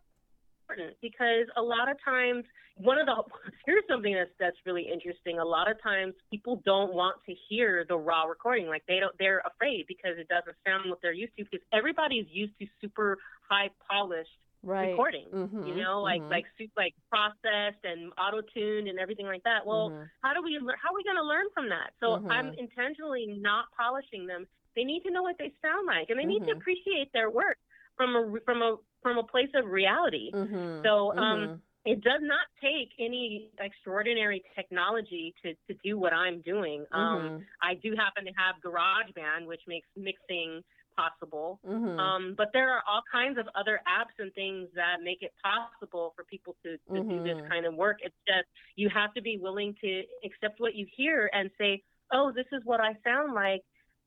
because 1.01 1.47
a 1.57 1.61
lot 1.61 1.89
of 1.89 1.97
times 2.03 2.43
one 2.77 2.97
of 2.97 3.05
the 3.05 3.15
here's 3.65 3.83
something 3.89 4.13
that's 4.13 4.31
that's 4.39 4.57
really 4.65 4.87
interesting. 4.91 5.39
A 5.39 5.45
lot 5.45 5.69
of 5.69 5.81
times 5.81 6.13
people 6.31 6.61
don't 6.65 6.93
want 6.93 7.17
to 7.25 7.35
hear 7.49 7.85
the 7.87 7.97
raw 7.97 8.23
recording. 8.23 8.67
Like 8.67 8.83
they 8.87 8.99
don't 8.99 9.15
they're 9.19 9.41
afraid 9.45 9.85
because 9.87 10.17
it 10.17 10.27
doesn't 10.27 10.55
sound 10.65 10.89
what 10.89 10.99
they're 11.01 11.13
used 11.13 11.33
to 11.37 11.43
because 11.43 11.65
everybody's 11.73 12.27
used 12.29 12.53
to 12.59 12.67
super 12.81 13.17
high 13.49 13.69
polished 13.89 14.29
right. 14.63 14.91
recording. 14.91 15.25
Mm-hmm, 15.33 15.63
you 15.67 15.75
know, 15.75 16.01
like 16.01 16.21
mm-hmm. 16.21 16.31
like 16.31 16.45
like 16.77 16.93
processed 17.09 17.83
and 17.83 18.11
auto 18.17 18.41
tuned 18.53 18.87
and 18.87 18.99
everything 18.99 19.25
like 19.25 19.43
that. 19.43 19.65
Well, 19.65 19.91
mm-hmm. 19.91 20.03
how 20.21 20.33
do 20.33 20.41
we 20.43 20.59
how 20.81 20.91
are 20.91 20.95
we 20.95 21.03
going 21.03 21.19
to 21.19 21.27
learn 21.27 21.45
from 21.53 21.69
that? 21.69 21.91
So 21.99 22.17
mm-hmm. 22.17 22.31
I'm 22.31 22.53
intentionally 22.57 23.27
not 23.39 23.65
polishing 23.77 24.25
them. 24.25 24.47
They 24.75 24.83
need 24.83 25.01
to 25.03 25.11
know 25.11 25.23
what 25.23 25.35
they 25.37 25.51
sound 25.61 25.87
like 25.87 26.09
and 26.09 26.19
they 26.19 26.25
need 26.25 26.45
to 26.45 26.51
mm-hmm. 26.51 26.59
appreciate 26.59 27.11
their 27.13 27.29
work 27.29 27.57
from 27.97 28.15
a 28.15 28.39
from 28.45 28.61
a 28.61 28.77
from 29.01 29.17
a 29.17 29.23
place 29.23 29.49
of 29.55 29.65
reality. 29.65 30.31
Mm-hmm. 30.33 30.83
So 30.83 31.11
um, 31.17 31.39
mm-hmm. 31.39 31.53
it 31.85 32.01
does 32.01 32.21
not 32.21 32.47
take 32.61 32.89
any 32.99 33.51
extraordinary 33.59 34.43
technology 34.55 35.33
to, 35.43 35.53
to 35.67 35.79
do 35.83 35.97
what 35.97 36.13
I'm 36.13 36.41
doing. 36.41 36.85
Um, 36.91 37.01
mm-hmm. 37.01 37.37
I 37.61 37.75
do 37.75 37.95
happen 37.97 38.25
to 38.25 38.31
have 38.37 38.55
GarageBand, 38.63 39.47
which 39.47 39.61
makes 39.67 39.87
mixing 39.95 40.61
possible. 40.99 41.59
Mm-hmm. 41.65 41.99
Um, 41.99 42.35
but 42.37 42.47
there 42.53 42.69
are 42.71 42.81
all 42.89 43.01
kinds 43.11 43.37
of 43.37 43.47
other 43.55 43.79
apps 43.87 44.21
and 44.21 44.33
things 44.33 44.67
that 44.75 44.97
make 45.03 45.21
it 45.21 45.31
possible 45.41 46.13
for 46.15 46.23
people 46.25 46.55
to, 46.63 46.71
to 46.93 47.03
do 47.03 47.23
this 47.23 47.37
mm-hmm. 47.37 47.47
kind 47.47 47.65
of 47.65 47.75
work. 47.75 47.97
It's 48.01 48.15
just 48.27 48.47
you 48.75 48.89
have 48.93 49.13
to 49.13 49.21
be 49.21 49.37
willing 49.37 49.75
to 49.81 50.03
accept 50.25 50.59
what 50.59 50.75
you 50.75 50.85
hear 50.95 51.29
and 51.33 51.49
say, 51.57 51.81
oh, 52.11 52.31
this 52.35 52.47
is 52.51 52.61
what 52.65 52.81
I 52.81 52.93
sound 53.03 53.33
like 53.33 53.61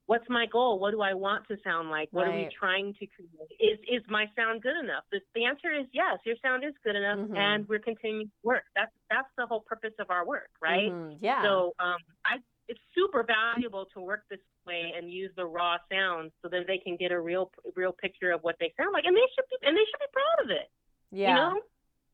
what's 0.07 0.29
my 0.29 0.47
goal? 0.47 0.79
What 0.79 0.91
do 0.91 1.01
I 1.01 1.15
want 1.15 1.47
to 1.49 1.57
sound 1.65 1.91
like? 1.91 2.09
What 2.11 2.27
right. 2.27 2.35
are 2.35 2.39
we 2.39 2.49
trying 2.59 2.95
to 2.95 3.07
create? 3.07 3.31
Is 3.61 3.79
is 3.89 4.03
my 4.09 4.27
sound 4.37 4.63
good 4.63 4.77
enough? 4.83 5.05
The, 5.11 5.21
the 5.35 5.45
answer 5.45 5.73
is 5.73 5.87
yes. 5.93 6.19
Your 6.25 6.37
sound 6.43 6.65
is 6.65 6.75
good 6.85 6.97
enough, 6.97 7.19
mm-hmm. 7.19 7.37
and 7.37 7.69
we're 7.69 7.79
continuing 7.79 8.27
to 8.27 8.33
work. 8.43 8.65
That's 8.75 8.93
that's 9.11 9.29
the 9.37 9.47
whole 9.47 9.61
purpose 9.61 9.95
of 9.99 10.11
our 10.11 10.27
work, 10.27 10.51
right? 10.63 10.91
Mm-hmm. 10.91 11.25
Yeah. 11.25 11.43
So 11.43 11.73
um, 11.79 11.99
I 12.25 12.39
it's 12.69 12.81
super 12.95 13.25
valuable 13.25 13.87
to 13.95 14.01
work 14.01 14.23
this 14.31 14.39
way 14.67 14.93
and 14.97 15.11
use 15.11 15.31
the 15.37 15.45
raw 15.45 15.77
sound 15.91 16.31
so 16.43 16.49
that 16.49 16.67
they 16.67 16.79
can 16.79 16.97
get 16.97 17.13
a 17.13 17.21
real 17.21 17.51
real 17.77 17.93
picture 17.93 18.33
of 18.33 18.43
what 18.43 18.57
they 18.61 18.73
sound 18.77 18.93
like, 18.93 19.05
and 19.05 19.17
they 19.17 19.29
should 19.35 19.45
be 19.51 19.67
and 19.67 19.77
they 19.77 19.85
should 19.85 20.01
be 20.01 20.13
proud 20.13 20.45
of 20.45 20.51
it. 20.51 20.71
Yeah. 21.11 21.29
You 21.29 21.35
know? 21.35 21.61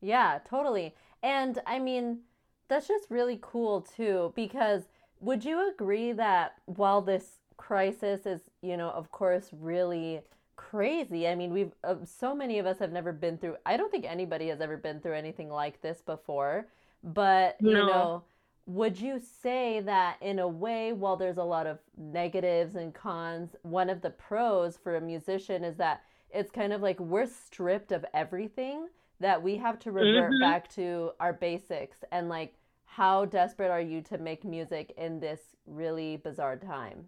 Yeah, 0.01 0.39
totally. 0.49 0.95
And 1.23 1.61
I 1.67 1.79
mean, 1.79 2.21
that's 2.69 2.87
just 2.87 3.07
really 3.11 3.39
cool 3.41 3.81
too 3.81 4.33
because 4.37 4.89
would 5.21 5.45
you 5.45 5.69
agree 5.71 6.13
that 6.13 6.55
while 6.67 7.01
this 7.01 7.38
crisis 7.59 8.25
is, 8.25 8.41
you 8.63 8.79
know, 8.79 8.89
of 8.91 9.13
course, 9.13 9.51
really 9.53 10.23
crazy. 10.57 11.29
I 11.29 11.35
mean, 11.35 11.53
we've 11.53 11.73
uh, 11.85 11.97
so 12.05 12.35
many 12.35 12.59
of 12.59 12.65
us 12.65 12.79
have 12.79 12.93
never 12.93 13.13
been 13.13 13.37
through. 13.37 13.57
I 13.67 13.77
don't 13.77 13.91
think 13.91 14.07
anybody 14.07 14.49
has 14.49 14.63
ever 14.63 14.79
been 14.79 15.01
through 15.01 15.15
anything 15.15 15.51
like 15.51 15.83
this 15.83 16.01
before. 16.01 16.67
But 17.05 17.61
no. 17.61 17.71
you 17.71 17.77
know, 17.77 18.23
would 18.67 19.01
you 19.01 19.21
say 19.43 19.81
that 19.81 20.17
in 20.21 20.39
a 20.39 20.49
way, 20.49 20.93
while 20.93 21.17
there's 21.17 21.37
a 21.37 21.45
lot 21.45 21.67
of 21.67 21.79
negatives 21.97 22.75
and 22.75 22.95
cons, 22.95 23.57
one 23.63 23.89
of 23.89 24.01
the 24.01 24.11
pros 24.11 24.77
for 24.77 24.97
a 24.97 25.01
musician 25.01 25.65
is 25.65 25.77
that 25.77 26.03
it's 26.31 26.51
kind 26.51 26.73
of 26.73 26.83
like 26.83 26.99
we're 27.01 27.27
stripped 27.27 27.93
of 27.93 28.05
everything 28.13 28.89
that 29.21 29.43
we 29.43 29.57
have 29.57 29.79
to 29.81 29.93
revert 29.93 30.33
mm-hmm. 30.33 30.43
back 30.43 30.69
to 30.69 31.11
our 31.19 31.33
basics 31.33 31.99
and 32.13 32.29
like 32.29 32.55
how 32.85 33.25
desperate 33.25 33.71
are 33.71 33.81
you 33.81 34.01
to 34.03 34.19
make 34.19 34.45
music 34.45 34.93
in 34.97 35.21
this 35.21 35.41
really 35.67 36.17
bizarre 36.17 36.57
time? 36.57 37.07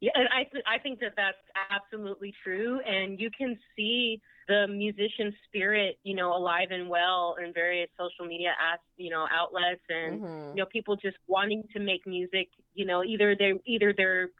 Yeah, 0.00 0.12
and 0.14 0.28
I 0.28 0.44
th- 0.44 0.64
I 0.66 0.78
think 0.78 1.00
that 1.00 1.12
that's 1.16 1.36
absolutely 1.70 2.32
true, 2.42 2.80
and 2.80 3.20
you 3.20 3.30
can 3.36 3.58
see 3.76 4.20
the 4.48 4.66
musician 4.66 5.34
spirit, 5.46 5.98
you 6.04 6.14
know, 6.14 6.34
alive 6.34 6.68
and 6.70 6.88
well 6.88 7.36
in 7.42 7.52
various 7.52 7.88
social 7.98 8.24
media 8.24 8.52
as 8.72 8.78
you 8.96 9.10
know 9.10 9.26
outlets, 9.30 9.82
and 9.90 10.22
mm-hmm. 10.22 10.56
you 10.56 10.62
know 10.62 10.66
people 10.66 10.96
just 10.96 11.18
wanting 11.26 11.64
to 11.74 11.80
make 11.80 12.06
music. 12.06 12.48
You 12.74 12.86
know, 12.86 13.04
either 13.04 13.36
they 13.36 13.52
either 13.66 13.92
they're 13.94 14.30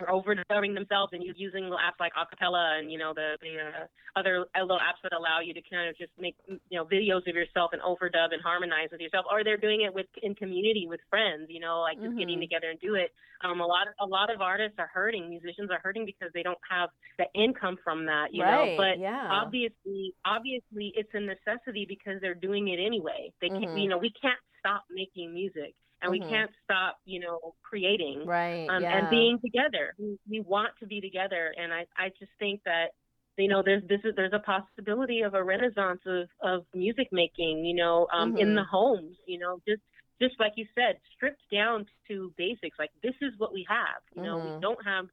uh, 0.00 0.10
overdubbing 0.10 0.74
themselves 0.74 1.12
and 1.12 1.22
using 1.36 1.64
apps 1.64 1.98
like 2.00 2.12
Acapella 2.14 2.78
and 2.78 2.90
you 2.90 2.98
know 2.98 3.12
the 3.14 3.36
the 3.40 3.58
uh, 3.58 3.86
other 4.18 4.46
little 4.60 4.78
apps 4.78 5.00
that 5.02 5.12
allow 5.12 5.40
you 5.40 5.54
to 5.54 5.62
kind 5.70 5.88
of 5.88 5.96
just 5.96 6.12
make 6.18 6.36
you 6.48 6.78
know 6.78 6.84
videos 6.84 7.26
of 7.28 7.34
yourself 7.34 7.70
and 7.72 7.82
overdub 7.82 8.32
and 8.32 8.42
harmonize 8.42 8.88
with 8.90 9.00
yourself, 9.00 9.26
or 9.30 9.44
they're 9.44 9.56
doing 9.56 9.82
it 9.82 9.92
with 9.92 10.06
in 10.22 10.34
community 10.34 10.86
with 10.88 11.00
friends, 11.10 11.46
you 11.48 11.60
know, 11.60 11.80
like 11.80 11.96
just 11.98 12.10
mm-hmm. 12.10 12.18
getting 12.18 12.40
together 12.40 12.70
and 12.70 12.80
do 12.80 12.94
it. 12.94 13.12
Um, 13.44 13.60
a 13.60 13.66
lot 13.66 13.86
of 13.86 13.94
a 14.00 14.06
lot 14.06 14.32
of 14.32 14.40
artists 14.40 14.78
are 14.78 14.90
hurting, 14.92 15.28
musicians 15.28 15.70
are 15.70 15.80
hurting 15.82 16.06
because 16.06 16.30
they 16.34 16.42
don't 16.42 16.58
have 16.68 16.90
the 17.18 17.26
income 17.34 17.76
from 17.84 18.06
that, 18.06 18.32
you 18.32 18.42
right, 18.42 18.76
know. 18.76 18.76
But 18.76 18.98
yeah. 18.98 19.28
obviously, 19.30 20.14
obviously, 20.24 20.92
it's 20.96 21.10
a 21.14 21.20
necessity 21.20 21.86
because 21.88 22.20
they're 22.20 22.34
doing 22.34 22.68
it 22.68 22.80
anyway. 22.84 23.32
They 23.40 23.48
can, 23.48 23.62
mm-hmm. 23.62 23.78
you 23.78 23.88
know, 23.88 23.98
we 23.98 24.10
can't 24.10 24.40
stop 24.58 24.84
making 24.90 25.32
music 25.32 25.74
and 26.02 26.12
mm-hmm. 26.12 26.24
we 26.24 26.30
can't 26.30 26.50
stop, 26.64 26.98
you 27.04 27.20
know, 27.20 27.54
creating 27.62 28.24
right 28.26 28.68
um, 28.68 28.82
yeah. 28.82 28.98
and 28.98 29.10
being 29.10 29.38
together. 29.44 29.94
We, 29.98 30.18
we 30.28 30.40
want 30.40 30.70
to 30.80 30.86
be 30.86 31.00
together, 31.00 31.52
and 31.56 31.72
I 31.72 31.86
I 31.96 32.10
just 32.18 32.32
think 32.38 32.60
that 32.64 32.88
you 33.36 33.48
know 33.48 33.62
there's 33.64 33.82
this 33.88 34.00
is 34.04 34.14
there's 34.16 34.32
a 34.32 34.40
possibility 34.40 35.22
of 35.22 35.34
a 35.34 35.42
renaissance 35.42 36.00
of 36.06 36.28
of 36.40 36.64
music 36.74 37.08
making, 37.12 37.64
you 37.64 37.74
know, 37.74 38.06
um, 38.12 38.30
mm-hmm. 38.30 38.38
in 38.38 38.54
the 38.54 38.64
homes, 38.64 39.16
you 39.26 39.38
know, 39.38 39.60
just 39.66 39.82
just 40.20 40.34
like 40.40 40.52
you 40.56 40.66
said, 40.74 40.98
stripped 41.16 41.42
down 41.52 41.86
to 42.08 42.32
basics. 42.36 42.78
Like 42.78 42.90
this 43.02 43.14
is 43.20 43.32
what 43.38 43.52
we 43.52 43.66
have. 43.68 44.02
You 44.14 44.22
know, 44.22 44.38
mm-hmm. 44.38 44.54
we 44.54 44.60
don't 44.60 44.84
have 44.84 45.06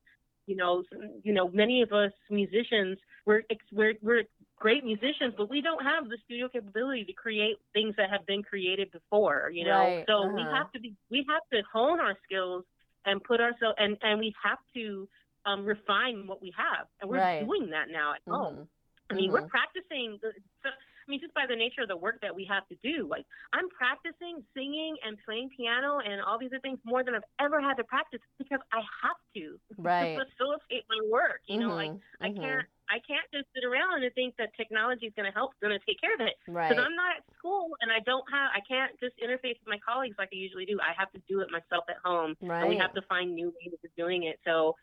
you 0.47 0.55
know, 0.55 0.83
you 1.23 1.33
know, 1.33 1.49
many 1.49 1.81
of 1.81 1.91
us 1.91 2.11
musicians, 2.29 2.97
we're 3.25 3.41
we're 3.71 3.93
we're 4.01 4.23
great 4.57 4.83
musicians, 4.83 5.33
but 5.37 5.49
we 5.49 5.61
don't 5.61 5.83
have 5.83 6.09
the 6.09 6.17
studio 6.25 6.47
capability 6.47 7.03
to 7.05 7.13
create 7.13 7.57
things 7.73 7.95
that 7.97 8.09
have 8.09 8.25
been 8.25 8.43
created 8.43 8.91
before, 8.91 9.51
you 9.53 9.65
know. 9.65 9.79
Right. 9.79 10.05
So 10.07 10.23
uh-huh. 10.23 10.33
we 10.35 10.41
have 10.41 10.71
to 10.73 10.79
be 10.79 10.95
we 11.09 11.25
have 11.29 11.41
to 11.53 11.61
hone 11.71 11.99
our 11.99 12.15
skills 12.23 12.63
and 13.05 13.23
put 13.23 13.41
ourselves 13.41 13.75
and 13.77 13.97
and 14.01 14.19
we 14.19 14.33
have 14.43 14.59
to 14.75 15.07
um, 15.45 15.65
refine 15.65 16.25
what 16.25 16.41
we 16.41 16.53
have, 16.57 16.87
and 17.01 17.09
we're 17.09 17.19
right. 17.19 17.45
doing 17.45 17.69
that 17.69 17.89
now 17.91 18.13
at 18.13 18.21
mm-hmm. 18.21 18.33
home. 18.33 18.67
I 19.09 19.13
mean, 19.13 19.25
mm-hmm. 19.25 19.33
we're 19.33 19.47
practicing. 19.47 20.17
The, 20.21 20.31
so, 20.63 20.69
I 21.07 21.11
mean, 21.11 21.21
just 21.21 21.33
by 21.33 21.45
the 21.47 21.55
nature 21.55 21.81
of 21.81 21.87
the 21.87 21.97
work 21.97 22.19
that 22.21 22.33
we 22.33 22.45
have 22.49 22.67
to 22.69 22.75
do, 22.81 23.07
like 23.07 23.25
I'm 23.53 23.69
practicing 23.69 24.41
singing 24.57 24.97
and 25.05 25.17
playing 25.25 25.49
piano 25.55 25.99
and 26.01 26.21
all 26.21 26.39
these 26.39 26.49
other 26.49 26.61
things 26.61 26.79
more 26.83 27.03
than 27.03 27.13
I've 27.13 27.29
ever 27.39 27.61
had 27.61 27.75
to 27.77 27.83
practice 27.85 28.21
because 28.37 28.59
I 28.73 28.81
have 29.03 29.19
to 29.37 29.59
right. 29.77 30.17
to 30.17 30.25
facilitate 30.25 30.85
my 30.89 31.01
work. 31.09 31.41
You 31.45 31.59
mm-hmm. 31.59 31.69
know, 31.69 31.75
like 31.75 31.93
I 32.21 32.29
mm-hmm. 32.29 32.41
can't 32.41 32.67
I 32.89 33.01
can't 33.01 33.25
just 33.33 33.49
sit 33.53 33.65
around 33.65 34.03
and 34.03 34.13
think 34.13 34.37
that 34.37 34.53
technology 34.57 35.09
is 35.09 35.13
going 35.17 35.25
to 35.25 35.33
help, 35.33 35.57
going 35.61 35.73
to 35.73 35.81
take 35.85 36.01
care 36.01 36.13
of 36.13 36.21
it. 36.21 36.37
Right. 36.45 36.69
Because 36.69 36.85
I'm 36.85 36.93
not 36.93 37.17
at 37.17 37.23
school 37.37 37.73
and 37.81 37.89
I 37.89 37.97
don't 38.05 38.25
have, 38.29 38.53
I 38.53 38.61
can't 38.61 38.93
just 39.01 39.17
interface 39.17 39.57
with 39.57 39.69
my 39.69 39.81
colleagues 39.81 40.17
like 40.21 40.29
I 40.29 40.37
usually 40.37 40.65
do. 40.65 40.77
I 40.77 40.93
have 40.93 41.09
to 41.13 41.21
do 41.27 41.41
it 41.41 41.49
myself 41.49 41.85
at 41.89 41.97
home, 42.05 42.37
right. 42.41 42.61
and 42.61 42.69
we 42.69 42.77
have 42.77 42.93
to 42.93 43.01
find 43.09 43.33
new 43.33 43.49
ways 43.57 43.73
of 43.73 43.89
doing 43.97 44.29
it. 44.29 44.37
So, 44.45 44.75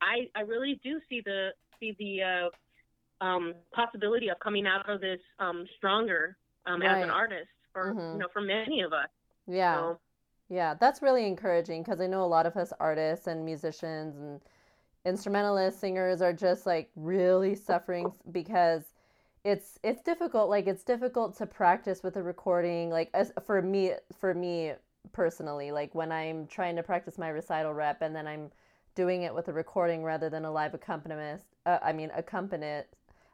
I 0.00 0.30
I 0.34 0.42
really 0.42 0.78
do 0.82 1.00
see 1.08 1.22
the 1.24 1.50
see 1.80 1.96
the 1.98 2.22
uh, 2.22 2.48
um, 3.20 3.54
possibility 3.72 4.28
of 4.28 4.38
coming 4.40 4.66
out 4.66 4.88
of 4.88 5.00
this 5.00 5.20
um, 5.38 5.66
stronger 5.76 6.36
um, 6.66 6.80
right. 6.80 6.98
as 6.98 7.04
an 7.04 7.10
artist 7.10 7.48
for 7.72 7.94
mm-hmm. 7.94 8.12
you 8.12 8.18
know 8.18 8.28
for 8.32 8.40
many 8.40 8.80
of 8.80 8.92
us. 8.92 9.08
Yeah. 9.46 9.76
So, 9.76 9.98
yeah, 10.50 10.74
that's 10.74 11.02
really 11.02 11.26
encouraging 11.26 11.82
because 11.82 12.00
I 12.00 12.06
know 12.06 12.24
a 12.24 12.26
lot 12.26 12.46
of 12.46 12.56
us 12.56 12.72
artists 12.80 13.26
and 13.26 13.44
musicians 13.44 14.16
and 14.16 14.40
instrumentalists, 15.04 15.80
singers 15.80 16.22
are 16.22 16.32
just 16.32 16.66
like 16.66 16.90
really 16.96 17.54
suffering 17.54 18.12
because 18.30 18.84
it's 19.44 19.78
it's 19.82 20.02
difficult. 20.02 20.48
Like 20.48 20.66
it's 20.66 20.84
difficult 20.84 21.36
to 21.38 21.46
practice 21.46 22.02
with 22.02 22.16
a 22.16 22.22
recording. 22.22 22.90
Like 22.90 23.10
as 23.14 23.32
for 23.44 23.60
me, 23.62 23.92
for 24.18 24.34
me 24.34 24.72
personally, 25.12 25.70
like 25.70 25.94
when 25.94 26.12
I'm 26.12 26.46
trying 26.46 26.76
to 26.76 26.82
practice 26.82 27.18
my 27.18 27.28
recital 27.28 27.74
rep 27.74 28.02
and 28.02 28.14
then 28.14 28.26
I'm 28.26 28.50
doing 28.94 29.22
it 29.22 29.34
with 29.34 29.48
a 29.48 29.52
recording 29.52 30.02
rather 30.02 30.28
than 30.28 30.44
a 30.44 30.50
live 30.50 30.74
accompanist. 30.74 31.44
Uh, 31.66 31.78
I 31.82 31.92
mean, 31.92 32.10
accompaniment, 32.14 32.86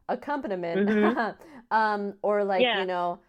accompaniment, 0.08 0.88
mm-hmm. 0.88 1.30
um, 1.76 2.14
or 2.22 2.44
like 2.44 2.62
yeah. 2.62 2.80
you 2.80 2.86
know 2.86 3.20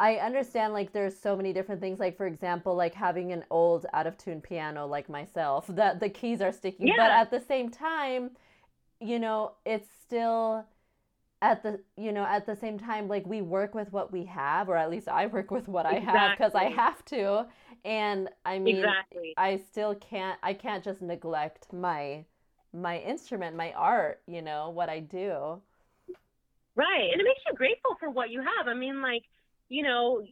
I 0.00 0.16
understand 0.16 0.72
like 0.72 0.92
there's 0.92 1.18
so 1.18 1.36
many 1.36 1.52
different 1.52 1.80
things 1.80 1.98
like 1.98 2.16
for 2.16 2.26
example 2.26 2.74
like 2.74 2.94
having 2.94 3.32
an 3.32 3.44
old 3.50 3.86
out 3.92 4.06
of 4.06 4.16
tune 4.16 4.40
piano 4.40 4.86
like 4.86 5.08
myself 5.08 5.66
that 5.68 5.98
the 6.00 6.08
keys 6.08 6.40
are 6.40 6.52
sticky 6.52 6.86
yeah. 6.86 6.94
but 6.96 7.10
at 7.10 7.30
the 7.30 7.40
same 7.40 7.68
time 7.68 8.30
you 9.00 9.18
know 9.18 9.52
it's 9.64 9.88
still 10.02 10.64
at 11.42 11.62
the 11.62 11.80
you 11.96 12.12
know 12.12 12.24
at 12.24 12.46
the 12.46 12.54
same 12.54 12.78
time 12.78 13.08
like 13.08 13.26
we 13.26 13.42
work 13.42 13.74
with 13.74 13.92
what 13.92 14.12
we 14.12 14.24
have 14.24 14.68
or 14.68 14.76
at 14.76 14.90
least 14.90 15.08
I 15.08 15.26
work 15.26 15.50
with 15.50 15.68
what 15.68 15.86
exactly. 15.86 16.08
I 16.08 16.28
have 16.28 16.38
cuz 16.38 16.54
I 16.54 16.64
have 16.64 17.04
to 17.06 17.46
and 17.84 18.28
I 18.44 18.58
mean 18.58 18.78
exactly. 18.78 19.34
I 19.36 19.56
still 19.56 19.94
can't 19.96 20.38
I 20.42 20.54
can't 20.54 20.82
just 20.82 21.02
neglect 21.02 21.72
my 21.72 22.24
my 22.72 22.98
instrument 22.98 23.56
my 23.56 23.72
art 23.72 24.22
you 24.26 24.42
know 24.42 24.70
what 24.70 24.88
I 24.88 25.00
do 25.00 25.60
right 26.78 27.10
and 27.12 27.20
it 27.20 27.24
makes 27.24 27.42
you 27.46 27.52
grateful 27.54 27.96
for 27.98 28.08
what 28.08 28.30
you 28.30 28.40
have 28.40 28.68
I 28.68 28.74
mean 28.74 29.02
like 29.02 29.24
you 29.68 29.82
know, 29.82 30.22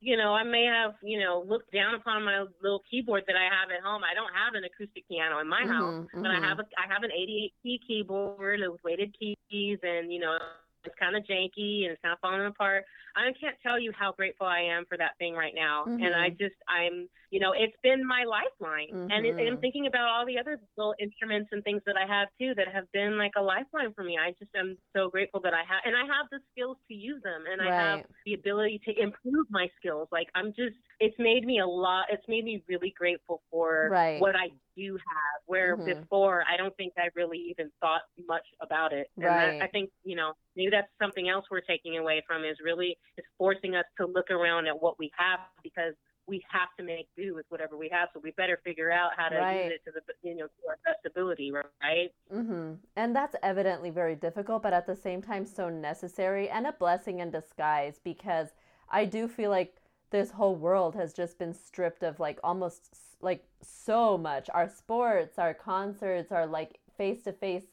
you 0.00 0.16
know, 0.16 0.32
I 0.32 0.42
may 0.42 0.64
have, 0.64 0.94
you 1.02 1.20
know, 1.20 1.44
looked 1.46 1.72
down 1.72 1.94
upon 1.94 2.24
my 2.24 2.44
little 2.62 2.82
keyboard 2.90 3.24
that 3.26 3.36
I 3.36 3.44
have 3.44 3.70
at 3.70 3.84
home. 3.84 4.02
I 4.02 4.14
don't 4.14 4.32
have 4.32 4.54
an 4.54 4.64
acoustic 4.64 5.06
piano 5.08 5.38
in 5.40 5.48
my 5.48 5.62
mm-hmm, 5.62 5.72
house, 5.72 6.06
mm-hmm. 6.06 6.22
but 6.22 6.30
I 6.30 6.40
have 6.40 6.58
a 6.58 6.64
I 6.78 6.92
have 6.92 7.02
an 7.02 7.12
88 7.12 7.52
key 7.62 7.80
keyboard 7.86 8.60
with 8.60 8.80
weighted 8.84 9.14
keys, 9.18 9.78
and 9.82 10.12
you 10.12 10.20
know, 10.20 10.38
it's 10.84 10.94
kind 10.98 11.16
of 11.16 11.24
janky 11.24 11.84
and 11.84 11.92
it's 11.92 12.02
kind 12.02 12.12
of 12.12 12.20
falling 12.20 12.46
apart. 12.46 12.84
I 13.14 13.30
can't 13.38 13.56
tell 13.62 13.78
you 13.78 13.92
how 13.96 14.12
grateful 14.12 14.46
I 14.46 14.60
am 14.60 14.86
for 14.86 14.96
that 14.96 15.18
thing 15.18 15.34
right 15.34 15.54
now. 15.54 15.84
Mm-hmm. 15.86 16.02
And 16.02 16.14
I 16.14 16.30
just, 16.30 16.56
I'm, 16.68 17.08
you 17.30 17.38
know, 17.38 17.52
it's 17.56 17.76
been 17.82 18.06
my 18.06 18.24
lifeline. 18.26 18.88
Mm-hmm. 18.92 19.10
And, 19.10 19.24
it, 19.24 19.38
and 19.38 19.48
I'm 19.48 19.58
thinking 19.58 19.86
about 19.86 20.08
all 20.08 20.26
the 20.26 20.38
other 20.38 20.58
little 20.76 20.94
instruments 21.00 21.50
and 21.52 21.62
things 21.62 21.80
that 21.86 21.94
I 21.96 22.06
have 22.06 22.28
too 22.40 22.54
that 22.56 22.66
have 22.74 22.90
been 22.92 23.18
like 23.18 23.32
a 23.38 23.42
lifeline 23.42 23.94
for 23.94 24.02
me. 24.02 24.18
I 24.18 24.32
just 24.38 24.50
am 24.56 24.76
so 24.94 25.08
grateful 25.08 25.40
that 25.42 25.54
I 25.54 25.62
have, 25.62 25.82
and 25.84 25.94
I 25.94 26.02
have 26.02 26.26
the 26.30 26.40
skills 26.50 26.76
to 26.88 26.94
use 26.94 27.22
them, 27.22 27.44
and 27.50 27.60
right. 27.60 27.72
I 27.72 27.90
have 27.96 28.04
the 28.26 28.34
ability 28.34 28.80
to 28.86 29.00
improve 29.00 29.46
my 29.48 29.68
skills. 29.78 30.08
Like 30.10 30.26
I'm 30.34 30.48
just, 30.48 30.74
it's 30.98 31.14
made 31.18 31.46
me 31.46 31.60
a 31.60 31.66
lot. 31.66 32.06
It's 32.10 32.26
made 32.28 32.44
me 32.44 32.64
really 32.68 32.92
grateful 32.98 33.42
for 33.50 33.88
right. 33.90 34.20
what 34.20 34.34
I 34.34 34.48
do 34.76 34.94
have. 34.94 35.40
Where 35.46 35.76
mm-hmm. 35.76 36.00
before 36.00 36.44
I 36.52 36.56
don't 36.56 36.76
think 36.76 36.94
I 36.98 37.10
really 37.14 37.38
even 37.48 37.70
thought 37.80 38.02
much 38.26 38.46
about 38.60 38.92
it. 38.92 39.08
And 39.16 39.24
right. 39.24 39.58
that, 39.58 39.62
I 39.62 39.68
think 39.68 39.90
you 40.02 40.16
know 40.16 40.32
maybe 40.56 40.70
that's 40.70 40.90
something 41.00 41.28
else 41.28 41.44
we're 41.48 41.60
taking 41.60 41.96
away 41.96 42.24
from 42.26 42.44
is 42.44 42.56
really 42.64 42.98
is 43.16 43.24
forcing 43.38 43.76
us 43.76 43.84
to 44.00 44.06
look 44.06 44.30
around 44.32 44.66
at 44.66 44.82
what 44.82 44.98
we 44.98 45.12
have 45.16 45.38
because 45.62 45.94
we 46.30 46.42
have 46.48 46.68
to 46.78 46.84
make 46.84 47.08
do 47.16 47.34
with 47.34 47.44
whatever 47.48 47.76
we 47.76 47.88
have. 47.90 48.08
So 48.14 48.20
we 48.22 48.30
better 48.30 48.60
figure 48.64 48.90
out 48.90 49.10
how 49.16 49.28
to 49.28 49.36
right. 49.36 49.64
use 49.64 49.72
it 49.74 49.84
to 49.84 49.92
the 49.92 50.28
you 50.28 50.36
know 50.36 50.46
to 50.46 50.68
our 50.68 50.78
best 50.84 51.04
ability, 51.04 51.52
right? 51.52 52.12
Mm-hmm. 52.32 52.74
And 52.96 53.14
that's 53.14 53.36
evidently 53.42 53.90
very 53.90 54.14
difficult, 54.14 54.62
but 54.62 54.72
at 54.72 54.86
the 54.86 54.96
same 54.96 55.20
time 55.20 55.44
so 55.44 55.68
necessary 55.68 56.48
and 56.48 56.66
a 56.66 56.72
blessing 56.72 57.18
in 57.18 57.30
disguise 57.30 58.00
because 58.02 58.48
I 58.88 59.04
do 59.04 59.28
feel 59.28 59.50
like 59.50 59.76
this 60.10 60.30
whole 60.30 60.56
world 60.56 60.94
has 60.94 61.12
just 61.12 61.38
been 61.38 61.54
stripped 61.54 62.02
of 62.02 62.18
like 62.20 62.38
almost 62.42 62.96
like 63.20 63.44
so 63.62 64.16
much 64.16 64.48
our 64.54 64.68
sports 64.68 65.38
our 65.38 65.52
concerts 65.52 66.32
our 66.32 66.46
like 66.46 66.80
face 66.96 67.22
to 67.22 67.32
face 67.32 67.64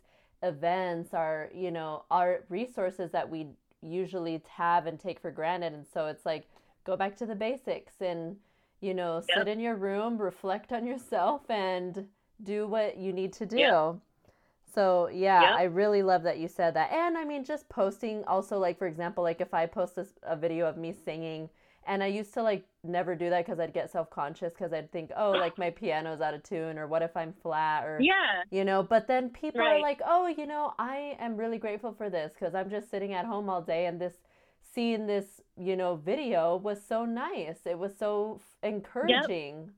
events 0.44 1.14
our 1.14 1.50
you 1.54 1.72
know 1.72 2.04
our 2.12 2.44
resources 2.50 3.12
that 3.12 3.30
we 3.30 3.48
usually 3.82 4.42
have 4.50 4.86
and 4.86 5.00
take 5.00 5.20
for 5.20 5.32
granted 5.32 5.74
and 5.74 5.86
so 5.92 6.08
it's 6.08 6.26
like 6.26 6.48
go 6.84 6.96
back 6.96 7.16
to 7.16 7.26
the 7.26 7.36
basics 7.36 7.94
and 8.02 8.36
you 8.82 8.94
know 8.94 9.24
yep. 9.30 9.38
sit 9.38 9.48
in 9.48 9.60
your 9.60 9.76
room 9.76 10.18
reflect 10.18 10.72
on 10.72 10.86
yourself 10.86 11.42
and 11.50 12.08
do 12.44 12.68
what 12.68 12.98
you 12.98 13.12
need 13.12 13.34
to 13.34 13.46
do 13.46 13.58
yep. 13.58 13.96
so 14.74 15.10
yeah 15.12 15.42
yep. 15.42 15.52
i 15.54 15.64
really 15.64 16.04
love 16.04 16.24
that 16.24 16.38
you 16.38 16.48
said 16.48 16.74
that 16.74 16.92
and 16.92 17.18
i 17.18 17.24
mean 17.24 17.44
just 17.44 17.68
posting 17.70 18.24
also 18.26 18.60
like 18.60 18.78
for 18.78 18.88
example 18.88 19.24
like 19.24 19.42
if 19.42 19.54
i 19.54 19.66
post 19.66 19.96
this, 19.96 20.10
a 20.24 20.36
video 20.36 20.68
of 20.68 20.78
me 20.78 20.94
singing 21.06 21.50
and 21.88 22.04
I 22.04 22.08
used 22.08 22.34
to 22.36 22.44
like 22.44 22.66
never 22.84 23.16
do 23.16 23.30
that 23.30 23.46
because 23.46 23.60
I'd 23.60 23.74
get 23.74 23.90
self 23.90 24.10
conscious 24.10 24.54
because 24.54 24.74
I'd 24.74 24.92
think, 24.92 25.12
oh, 25.18 25.32
like 25.40 25.58
my 25.58 25.70
piano's 25.70 26.22
out 26.22 26.34
of 26.34 26.44
tune, 26.44 26.78
or 26.78 26.86
what 26.86 27.02
if 27.02 27.16
I'm 27.18 27.34
flat, 27.42 27.86
or 27.86 27.98
yeah, 28.02 28.44
you 28.52 28.64
know. 28.64 28.84
But 28.84 29.08
then 29.08 29.30
people 29.30 29.62
right. 29.62 29.78
are 29.78 29.82
like, 29.82 30.02
oh, 30.06 30.28
you 30.28 30.46
know, 30.46 30.74
I 30.78 31.18
am 31.20 31.38
really 31.38 31.58
grateful 31.58 31.94
for 31.94 32.10
this 32.10 32.34
because 32.38 32.54
I'm 32.54 32.70
just 32.70 32.92
sitting 32.92 33.14
at 33.14 33.26
home 33.26 33.50
all 33.50 33.62
day, 33.62 33.88
and 33.88 34.00
this 34.00 34.16
seeing 34.78 35.08
this, 35.08 35.42
you 35.60 35.76
know, 35.76 35.96
video 35.96 36.56
was 36.56 36.78
so 36.88 37.04
nice. 37.04 37.66
It 37.66 37.80
was 37.80 37.98
so 37.98 38.40
encouraging. 38.62 39.56
Yep. 39.56 39.70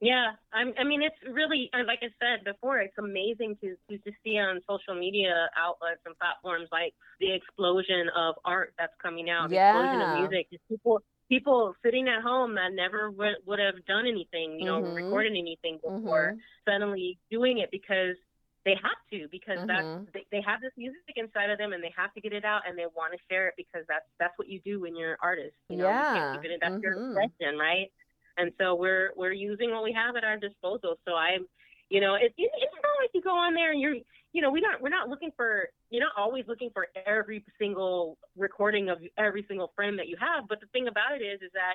Yeah, 0.00 0.32
I'm, 0.52 0.74
I 0.78 0.84
mean, 0.84 1.00
it's 1.00 1.16
really 1.32 1.70
uh, 1.72 1.78
like 1.86 2.00
I 2.02 2.08
said 2.20 2.44
before. 2.44 2.80
It's 2.80 2.98
amazing 2.98 3.56
to, 3.62 3.74
to 3.88 3.96
to 3.96 4.12
see 4.22 4.36
on 4.36 4.60
social 4.68 4.94
media 4.94 5.48
outlets 5.56 6.02
and 6.04 6.14
platforms 6.18 6.68
like 6.70 6.92
the 7.20 7.32
explosion 7.32 8.10
of 8.14 8.34
art 8.44 8.74
that's 8.78 8.92
coming 9.02 9.30
out, 9.30 9.48
the 9.48 9.54
yeah. 9.54 9.70
explosion 9.70 10.00
of 10.02 10.30
music. 10.30 10.60
People 10.68 11.00
people 11.30 11.74
sitting 11.82 12.06
at 12.08 12.22
home 12.22 12.54
that 12.56 12.74
never 12.74 13.10
would, 13.12 13.36
would 13.46 13.60
have 13.60 13.82
done 13.86 14.04
anything, 14.06 14.60
you 14.60 14.66
know, 14.66 14.82
mm-hmm. 14.82 14.94
recorded 14.94 15.32
anything 15.32 15.78
before, 15.82 16.34
mm-hmm. 16.36 16.70
suddenly 16.70 17.18
doing 17.30 17.58
it 17.58 17.70
because 17.70 18.16
they 18.64 18.74
have 18.80 19.00
to 19.12 19.28
because 19.30 19.58
mm-hmm. 19.58 19.68
that's 19.68 20.12
they, 20.12 20.24
they 20.32 20.42
have 20.46 20.60
this 20.60 20.72
music 20.76 21.14
inside 21.16 21.50
of 21.50 21.58
them 21.58 21.72
and 21.72 21.84
they 21.84 21.92
have 21.96 22.12
to 22.14 22.20
get 22.20 22.32
it 22.32 22.44
out 22.44 22.62
and 22.66 22.78
they 22.78 22.86
want 22.96 23.12
to 23.12 23.18
share 23.30 23.48
it 23.48 23.54
because 23.56 23.84
that's 23.88 24.06
that's 24.18 24.32
what 24.38 24.48
you 24.48 24.60
do 24.64 24.80
when 24.80 24.96
you're 24.96 25.12
an 25.12 25.22
artist. 25.22 25.54
You 25.68 25.76
know, 25.76 25.88
yeah. 25.88 26.14
you 26.14 26.20
can't 26.20 26.42
keep 26.42 26.50
it 26.50 26.54
in 26.54 26.58
that's 26.60 26.82
your 26.82 26.96
mm-hmm. 26.96 27.18
expression, 27.18 27.58
right? 27.58 27.92
And 28.36 28.52
so 28.58 28.74
we're 28.74 29.12
we're 29.16 29.32
using 29.32 29.70
what 29.70 29.84
we 29.84 29.92
have 29.92 30.16
at 30.16 30.24
our 30.24 30.38
disposal. 30.38 30.96
So 31.04 31.14
I'm, 31.14 31.46
you 31.90 32.00
know, 32.00 32.14
it, 32.14 32.32
it, 32.36 32.50
it's 32.56 32.74
not 32.82 32.96
like 33.00 33.10
you 33.12 33.22
go 33.22 33.36
on 33.36 33.54
there 33.54 33.72
and 33.72 33.80
you're, 33.80 33.96
you 34.32 34.40
know, 34.40 34.50
we 34.50 34.60
not 34.60 34.80
we're 34.80 34.88
not 34.88 35.08
looking 35.08 35.30
for 35.36 35.68
you're 35.90 36.02
not 36.02 36.16
always 36.16 36.44
looking 36.48 36.70
for 36.72 36.88
every 37.06 37.44
single 37.58 38.16
recording 38.36 38.88
of 38.88 38.98
every 39.18 39.44
single 39.46 39.72
frame 39.76 39.96
that 39.98 40.08
you 40.08 40.16
have. 40.18 40.48
But 40.48 40.60
the 40.60 40.66
thing 40.72 40.88
about 40.88 41.12
it 41.14 41.22
is, 41.22 41.42
is 41.42 41.52
that 41.52 41.74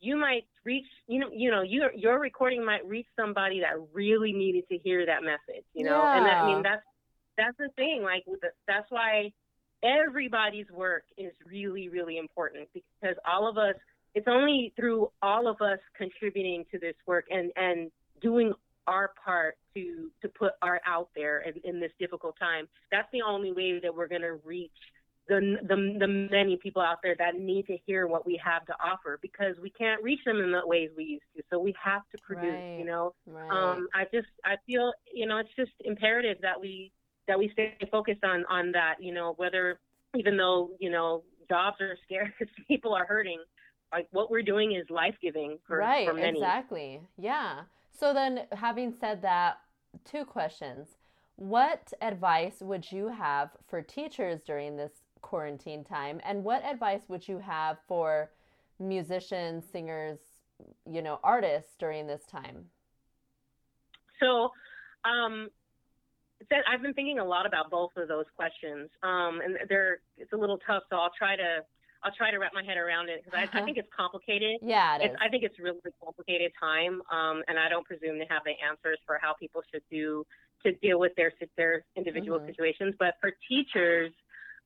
you 0.00 0.16
might 0.16 0.46
reach 0.64 0.86
you 1.06 1.20
know 1.20 1.28
you 1.32 1.50
know 1.50 1.62
your 1.62 1.92
your 1.94 2.18
recording 2.18 2.64
might 2.64 2.86
reach 2.86 3.06
somebody 3.16 3.60
that 3.60 3.74
really 3.92 4.32
needed 4.32 4.64
to 4.68 4.78
hear 4.78 5.06
that 5.06 5.22
message 5.22 5.64
you 5.74 5.84
know 5.84 6.02
yeah. 6.02 6.16
and 6.16 6.26
that, 6.26 6.42
i 6.42 6.46
mean 6.46 6.62
that's 6.62 6.82
that's 7.36 7.56
the 7.58 7.68
thing 7.76 8.02
like 8.02 8.24
that's 8.66 8.86
why 8.90 9.30
everybody's 9.82 10.70
work 10.70 11.04
is 11.16 11.32
really 11.46 11.88
really 11.88 12.18
important 12.18 12.68
because 12.74 13.16
all 13.26 13.48
of 13.48 13.58
us 13.58 13.74
it's 14.14 14.26
only 14.28 14.72
through 14.76 15.10
all 15.22 15.46
of 15.46 15.60
us 15.60 15.78
contributing 15.96 16.64
to 16.70 16.78
this 16.78 16.94
work 17.06 17.26
and 17.30 17.50
and 17.56 17.90
doing 18.20 18.52
our 18.86 19.12
part 19.22 19.56
to 19.74 20.10
to 20.20 20.28
put 20.28 20.52
art 20.62 20.82
out 20.86 21.08
there 21.14 21.40
in, 21.40 21.54
in 21.64 21.80
this 21.80 21.92
difficult 21.98 22.34
time 22.38 22.66
that's 22.90 23.08
the 23.12 23.22
only 23.22 23.52
way 23.52 23.78
that 23.78 23.94
we're 23.94 24.08
going 24.08 24.22
to 24.22 24.38
reach 24.44 24.70
the, 25.30 25.58
the 25.62 25.96
the 26.00 26.08
many 26.08 26.56
people 26.56 26.82
out 26.82 26.98
there 27.02 27.14
that 27.18 27.36
need 27.36 27.66
to 27.68 27.78
hear 27.86 28.08
what 28.08 28.26
we 28.26 28.38
have 28.44 28.66
to 28.66 28.74
offer 28.84 29.18
because 29.22 29.54
we 29.62 29.70
can't 29.70 30.02
reach 30.02 30.20
them 30.26 30.40
in 30.40 30.50
the 30.50 30.60
ways 30.66 30.90
we 30.96 31.04
used 31.04 31.22
to. 31.36 31.42
So 31.50 31.60
we 31.60 31.72
have 31.82 32.02
to 32.10 32.18
produce. 32.18 32.52
Right. 32.52 32.78
You 32.80 32.84
know, 32.84 33.14
right. 33.26 33.50
um, 33.50 33.88
I 33.94 34.04
just 34.12 34.26
I 34.44 34.56
feel 34.66 34.92
you 35.14 35.26
know 35.26 35.38
it's 35.38 35.54
just 35.56 35.70
imperative 35.84 36.38
that 36.42 36.60
we 36.60 36.90
that 37.28 37.38
we 37.38 37.48
stay 37.52 37.76
focused 37.92 38.24
on 38.24 38.44
on 38.50 38.72
that. 38.72 38.96
You 39.00 39.14
know, 39.14 39.34
whether 39.36 39.78
even 40.16 40.36
though 40.36 40.70
you 40.80 40.90
know 40.90 41.22
jobs 41.48 41.80
are 41.80 41.96
scarce, 42.04 42.32
people 42.66 42.92
are 42.92 43.06
hurting. 43.06 43.38
Like 43.92 44.08
what 44.10 44.30
we're 44.30 44.42
doing 44.42 44.72
is 44.72 44.88
life 44.90 45.16
giving 45.22 45.58
for, 45.66 45.78
right, 45.78 46.06
for 46.08 46.14
many. 46.14 46.38
Exactly. 46.38 47.00
Yeah. 47.16 47.62
So 47.96 48.12
then, 48.12 48.42
having 48.52 48.94
said 49.00 49.22
that, 49.22 49.58
two 50.04 50.24
questions. 50.24 50.88
What 51.36 51.92
advice 52.02 52.56
would 52.60 52.92
you 52.92 53.08
have 53.08 53.50
for 53.66 53.80
teachers 53.80 54.42
during 54.46 54.76
this 54.76 54.99
quarantine 55.22 55.84
time 55.84 56.20
and 56.24 56.42
what 56.42 56.64
advice 56.64 57.02
would 57.08 57.26
you 57.26 57.38
have 57.38 57.78
for 57.86 58.30
musicians 58.78 59.64
singers 59.70 60.18
you 60.90 61.02
know 61.02 61.18
artists 61.22 61.76
during 61.78 62.06
this 62.06 62.24
time 62.24 62.64
so 64.18 64.50
um 65.04 65.48
I've 66.66 66.82
been 66.82 66.94
thinking 66.94 67.18
a 67.18 67.24
lot 67.24 67.46
about 67.46 67.70
both 67.70 67.90
of 67.96 68.08
those 68.08 68.24
questions, 68.34 68.88
um, 69.02 69.40
and 69.44 69.58
they're 69.68 70.00
it's 70.16 70.32
a 70.32 70.36
little 70.36 70.58
tough. 70.66 70.82
So 70.90 70.96
I'll 70.96 71.12
try 71.16 71.36
to 71.36 71.60
I'll 72.02 72.12
try 72.12 72.30
to 72.30 72.38
wrap 72.38 72.52
my 72.54 72.64
head 72.64 72.78
around 72.78 73.08
it 73.08 73.22
because 73.22 73.36
I, 73.36 73.42
I, 73.42 73.44
uh-huh. 73.44 73.64
think 73.64 73.76
it's 73.76 73.88
complicated. 73.94 74.56
Yeah, 74.62 74.96
it 74.96 75.12
I 75.20 75.28
think 75.28 75.44
it's 75.44 75.58
really 75.58 75.80
complicated 76.02 76.52
time, 76.58 77.02
um, 77.12 77.42
and 77.48 77.58
I 77.58 77.68
don't 77.68 77.84
presume 77.84 78.18
to 78.18 78.24
have 78.30 78.42
the 78.44 78.54
answers 78.66 78.98
for 79.06 79.18
how 79.20 79.34
people 79.38 79.62
should 79.70 79.82
do 79.90 80.24
to 80.64 80.72
deal 80.72 80.98
with 80.98 81.12
their 81.16 81.32
their 81.56 81.84
individual 81.96 82.38
mm-hmm. 82.38 82.48
situations. 82.48 82.94
But 82.98 83.14
for 83.20 83.32
teachers, 83.48 84.12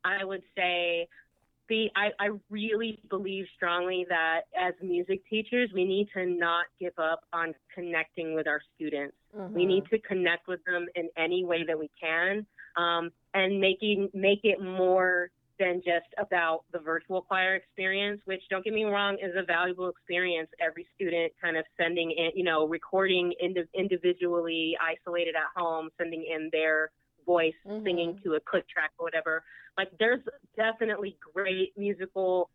I 0.05 0.25
would 0.25 0.43
say 0.57 1.09
the 1.69 1.89
I, 1.97 2.11
I 2.21 2.29
really 2.51 2.99
believe 3.09 3.47
strongly 3.57 4.07
that 4.09 4.43
as 4.59 4.75
music 4.83 5.23
teachers, 5.29 5.71
we 5.75 5.85
need 5.85 6.09
to 6.15 6.27
not 6.27 6.67
give 6.79 6.99
up 6.99 7.21
on 7.33 7.55
connecting 7.75 8.35
with 8.35 8.47
our 8.47 8.61
students. 8.77 9.17
Mm-hmm. 9.37 9.55
We 9.55 9.67
need 9.67 9.85
to 9.87 9.99
connect 10.01 10.47
with 10.47 10.61
them 10.65 10.87
in 10.95 11.09
any 11.17 11.45
way 11.45 11.65
that 11.67 11.79
we 11.79 11.91
can, 12.01 12.47
um, 12.77 13.11
and 13.33 13.61
making 13.61 14.11
make 14.13 14.41
it 14.45 14.63
more 14.63 15.31
than 15.59 15.77
just 15.85 16.13
about 16.19 16.65
the 16.73 16.79
virtual 16.81 17.23
choir 17.23 17.55
experience, 17.55 18.21
which 18.25 18.43
don't 18.51 18.65
get 18.65 18.75
me 18.75 18.85
wrong 18.85 19.17
is 19.23 19.33
a 19.37 19.45
valuable 19.45 19.89
experience. 19.89 20.49
Every 20.61 20.87
student 20.97 21.33
kind 21.41 21.57
of 21.57 21.65
sending 21.81 22.11
in, 22.11 22.31
you 22.35 22.45
know, 22.45 22.67
recording 22.67 23.33
ind- 23.41 23.69
individually, 23.73 24.77
isolated 24.83 25.37
at 25.37 25.61
home, 25.61 25.91
sending 25.97 26.25
in 26.29 26.49
their 26.53 26.91
voice 27.25 27.55
mm-hmm. 27.67 27.85
singing 27.85 28.21
to 28.25 28.35
a 28.35 28.41
click 28.41 28.69
track 28.69 28.91
or 28.99 29.05
whatever. 29.05 29.43
Like 29.77 29.89
there's 29.99 30.21
definitely 30.57 31.17
great 31.35 31.73
musical 31.77 32.51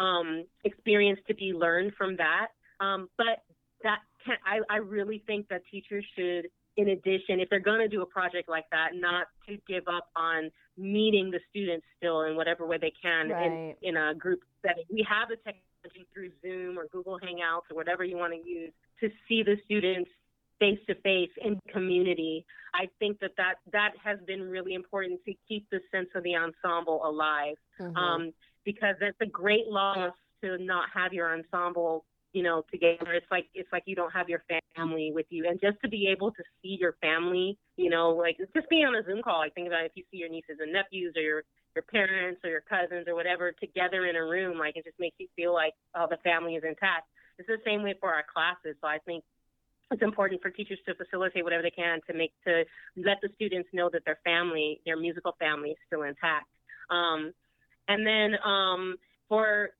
um, 0.00 0.44
experience 0.64 1.20
to 1.28 1.34
be 1.34 1.52
learned 1.52 1.92
from 1.96 2.16
that. 2.16 2.48
Um, 2.80 3.08
but 3.16 3.42
that 3.82 3.98
can 4.24 4.36
I, 4.46 4.60
I 4.72 4.78
really 4.78 5.22
think 5.26 5.48
that 5.48 5.62
teachers 5.70 6.04
should, 6.16 6.48
in 6.76 6.88
addition, 6.88 7.40
if 7.40 7.48
they're 7.50 7.60
going 7.60 7.80
to 7.80 7.88
do 7.88 8.02
a 8.02 8.06
project 8.06 8.48
like 8.48 8.64
that, 8.72 8.90
not 8.94 9.26
to 9.48 9.58
give 9.68 9.86
up 9.86 10.08
on 10.16 10.50
meeting 10.76 11.30
the 11.30 11.38
students 11.50 11.86
still 11.98 12.22
in 12.22 12.36
whatever 12.36 12.66
way 12.66 12.78
they 12.80 12.92
can 13.00 13.28
right. 13.28 13.46
in, 13.46 13.74
in 13.82 13.96
a 13.96 14.14
group 14.14 14.40
setting. 14.62 14.84
We 14.90 15.06
have 15.08 15.28
the 15.28 15.36
technology 15.36 16.08
through 16.12 16.30
Zoom 16.42 16.78
or 16.78 16.86
Google 16.88 17.18
Hangouts 17.20 17.70
or 17.70 17.76
whatever 17.76 18.02
you 18.02 18.16
want 18.16 18.32
to 18.32 18.48
use 18.48 18.72
to 19.00 19.08
see 19.28 19.42
the 19.42 19.56
students 19.64 20.10
face 20.58 20.78
to 20.88 20.94
face 20.96 21.30
in 21.44 21.58
community. 21.72 22.44
I 22.74 22.88
think 22.98 23.20
that, 23.20 23.32
that 23.36 23.54
that 23.72 23.92
has 24.02 24.18
been 24.26 24.42
really 24.42 24.74
important 24.74 25.20
to 25.26 25.34
keep 25.48 25.68
the 25.70 25.80
sense 25.92 26.08
of 26.14 26.22
the 26.22 26.34
ensemble 26.36 27.04
alive 27.04 27.56
mm-hmm. 27.80 27.96
um, 27.96 28.32
because 28.64 28.96
it's 29.00 29.18
a 29.20 29.26
great 29.26 29.66
loss 29.68 30.12
to 30.42 30.58
not 30.58 30.88
have 30.94 31.12
your 31.12 31.32
ensemble 31.32 32.04
you 32.34 32.42
know 32.42 32.64
together 32.70 33.14
it's 33.14 33.26
like 33.30 33.46
it's 33.54 33.68
like 33.72 33.84
you 33.86 33.94
don't 33.94 34.12
have 34.12 34.28
your 34.28 34.42
family 34.76 35.12
with 35.14 35.26
you 35.30 35.46
and 35.48 35.60
just 35.60 35.76
to 35.80 35.88
be 35.88 36.08
able 36.08 36.32
to 36.32 36.42
see 36.60 36.76
your 36.80 36.96
family 37.00 37.56
you 37.76 37.88
know 37.88 38.10
like 38.10 38.36
just 38.54 38.68
being 38.68 38.84
on 38.84 38.94
a 38.96 39.04
zoom 39.04 39.22
call 39.22 39.38
like 39.38 39.54
think 39.54 39.68
about 39.68 39.84
if 39.84 39.92
you 39.94 40.02
see 40.10 40.18
your 40.18 40.28
nieces 40.28 40.58
and 40.60 40.72
nephews 40.72 41.14
or 41.16 41.22
your 41.22 41.42
your 41.74 41.84
parents 41.90 42.40
or 42.44 42.50
your 42.50 42.62
cousins 42.68 43.06
or 43.06 43.14
whatever 43.14 43.52
together 43.52 44.06
in 44.06 44.16
a 44.16 44.24
room 44.24 44.58
like 44.58 44.76
it 44.76 44.84
just 44.84 44.98
makes 44.98 45.16
you 45.18 45.28
feel 45.36 45.54
like 45.54 45.72
oh 45.94 46.06
the 46.10 46.18
family 46.18 46.56
is 46.56 46.64
intact 46.66 47.06
it's 47.38 47.48
the 47.48 47.62
same 47.64 47.82
way 47.82 47.94
for 48.00 48.12
our 48.12 48.24
classes 48.32 48.76
so 48.80 48.88
i 48.88 48.98
think 49.06 49.22
it's 49.90 50.02
important 50.02 50.40
for 50.42 50.50
teachers 50.50 50.78
to 50.86 50.94
facilitate 50.94 51.44
whatever 51.44 51.62
they 51.62 51.70
can 51.70 52.00
to 52.08 52.14
make 52.16 52.32
to 52.44 52.64
let 52.96 53.18
the 53.22 53.28
students 53.34 53.68
know 53.72 53.90
that 53.92 54.04
their 54.04 54.18
family, 54.24 54.80
their 54.84 54.96
musical 54.96 55.36
family, 55.38 55.70
is 55.70 55.76
still 55.86 56.02
intact. 56.02 56.46
Um, 56.90 57.32
and 57.88 58.06
then 58.06 58.38
um, 58.44 58.96
for 59.28 59.70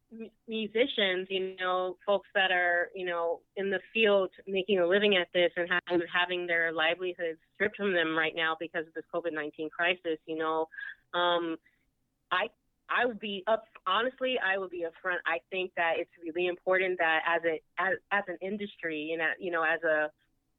musicians, 0.46 1.26
you 1.30 1.56
know, 1.58 1.96
folks 2.06 2.28
that 2.34 2.50
are 2.50 2.90
you 2.94 3.06
know 3.06 3.40
in 3.56 3.70
the 3.70 3.80
field 3.92 4.30
making 4.46 4.78
a 4.78 4.86
living 4.86 5.16
at 5.16 5.28
this 5.32 5.50
and 5.56 5.68
having, 5.86 6.06
having 6.12 6.46
their 6.46 6.72
livelihoods 6.72 7.38
stripped 7.54 7.76
from 7.76 7.92
them 7.92 8.16
right 8.16 8.34
now 8.36 8.56
because 8.60 8.86
of 8.86 8.94
this 8.94 9.04
COVID 9.14 9.32
nineteen 9.32 9.70
crisis, 9.70 10.18
you 10.26 10.36
know, 10.36 10.68
um, 11.14 11.56
I 12.30 12.48
I 12.88 13.06
would 13.06 13.20
be 13.20 13.42
up 13.46 13.64
honestly, 13.86 14.36
I 14.38 14.58
would 14.58 14.70
be 14.70 14.84
upfront. 14.84 15.18
I 15.26 15.38
think 15.50 15.72
that 15.76 15.94
it's 15.96 16.10
really 16.22 16.46
important 16.46 16.98
that 16.98 17.20
as 17.26 17.42
a 17.44 17.60
as, 17.78 17.94
as 18.12 18.24
an 18.28 18.38
industry 18.40 19.10
and 19.12 19.22
you 19.38 19.50
know 19.50 19.62
as 19.62 19.82
a 19.82 20.10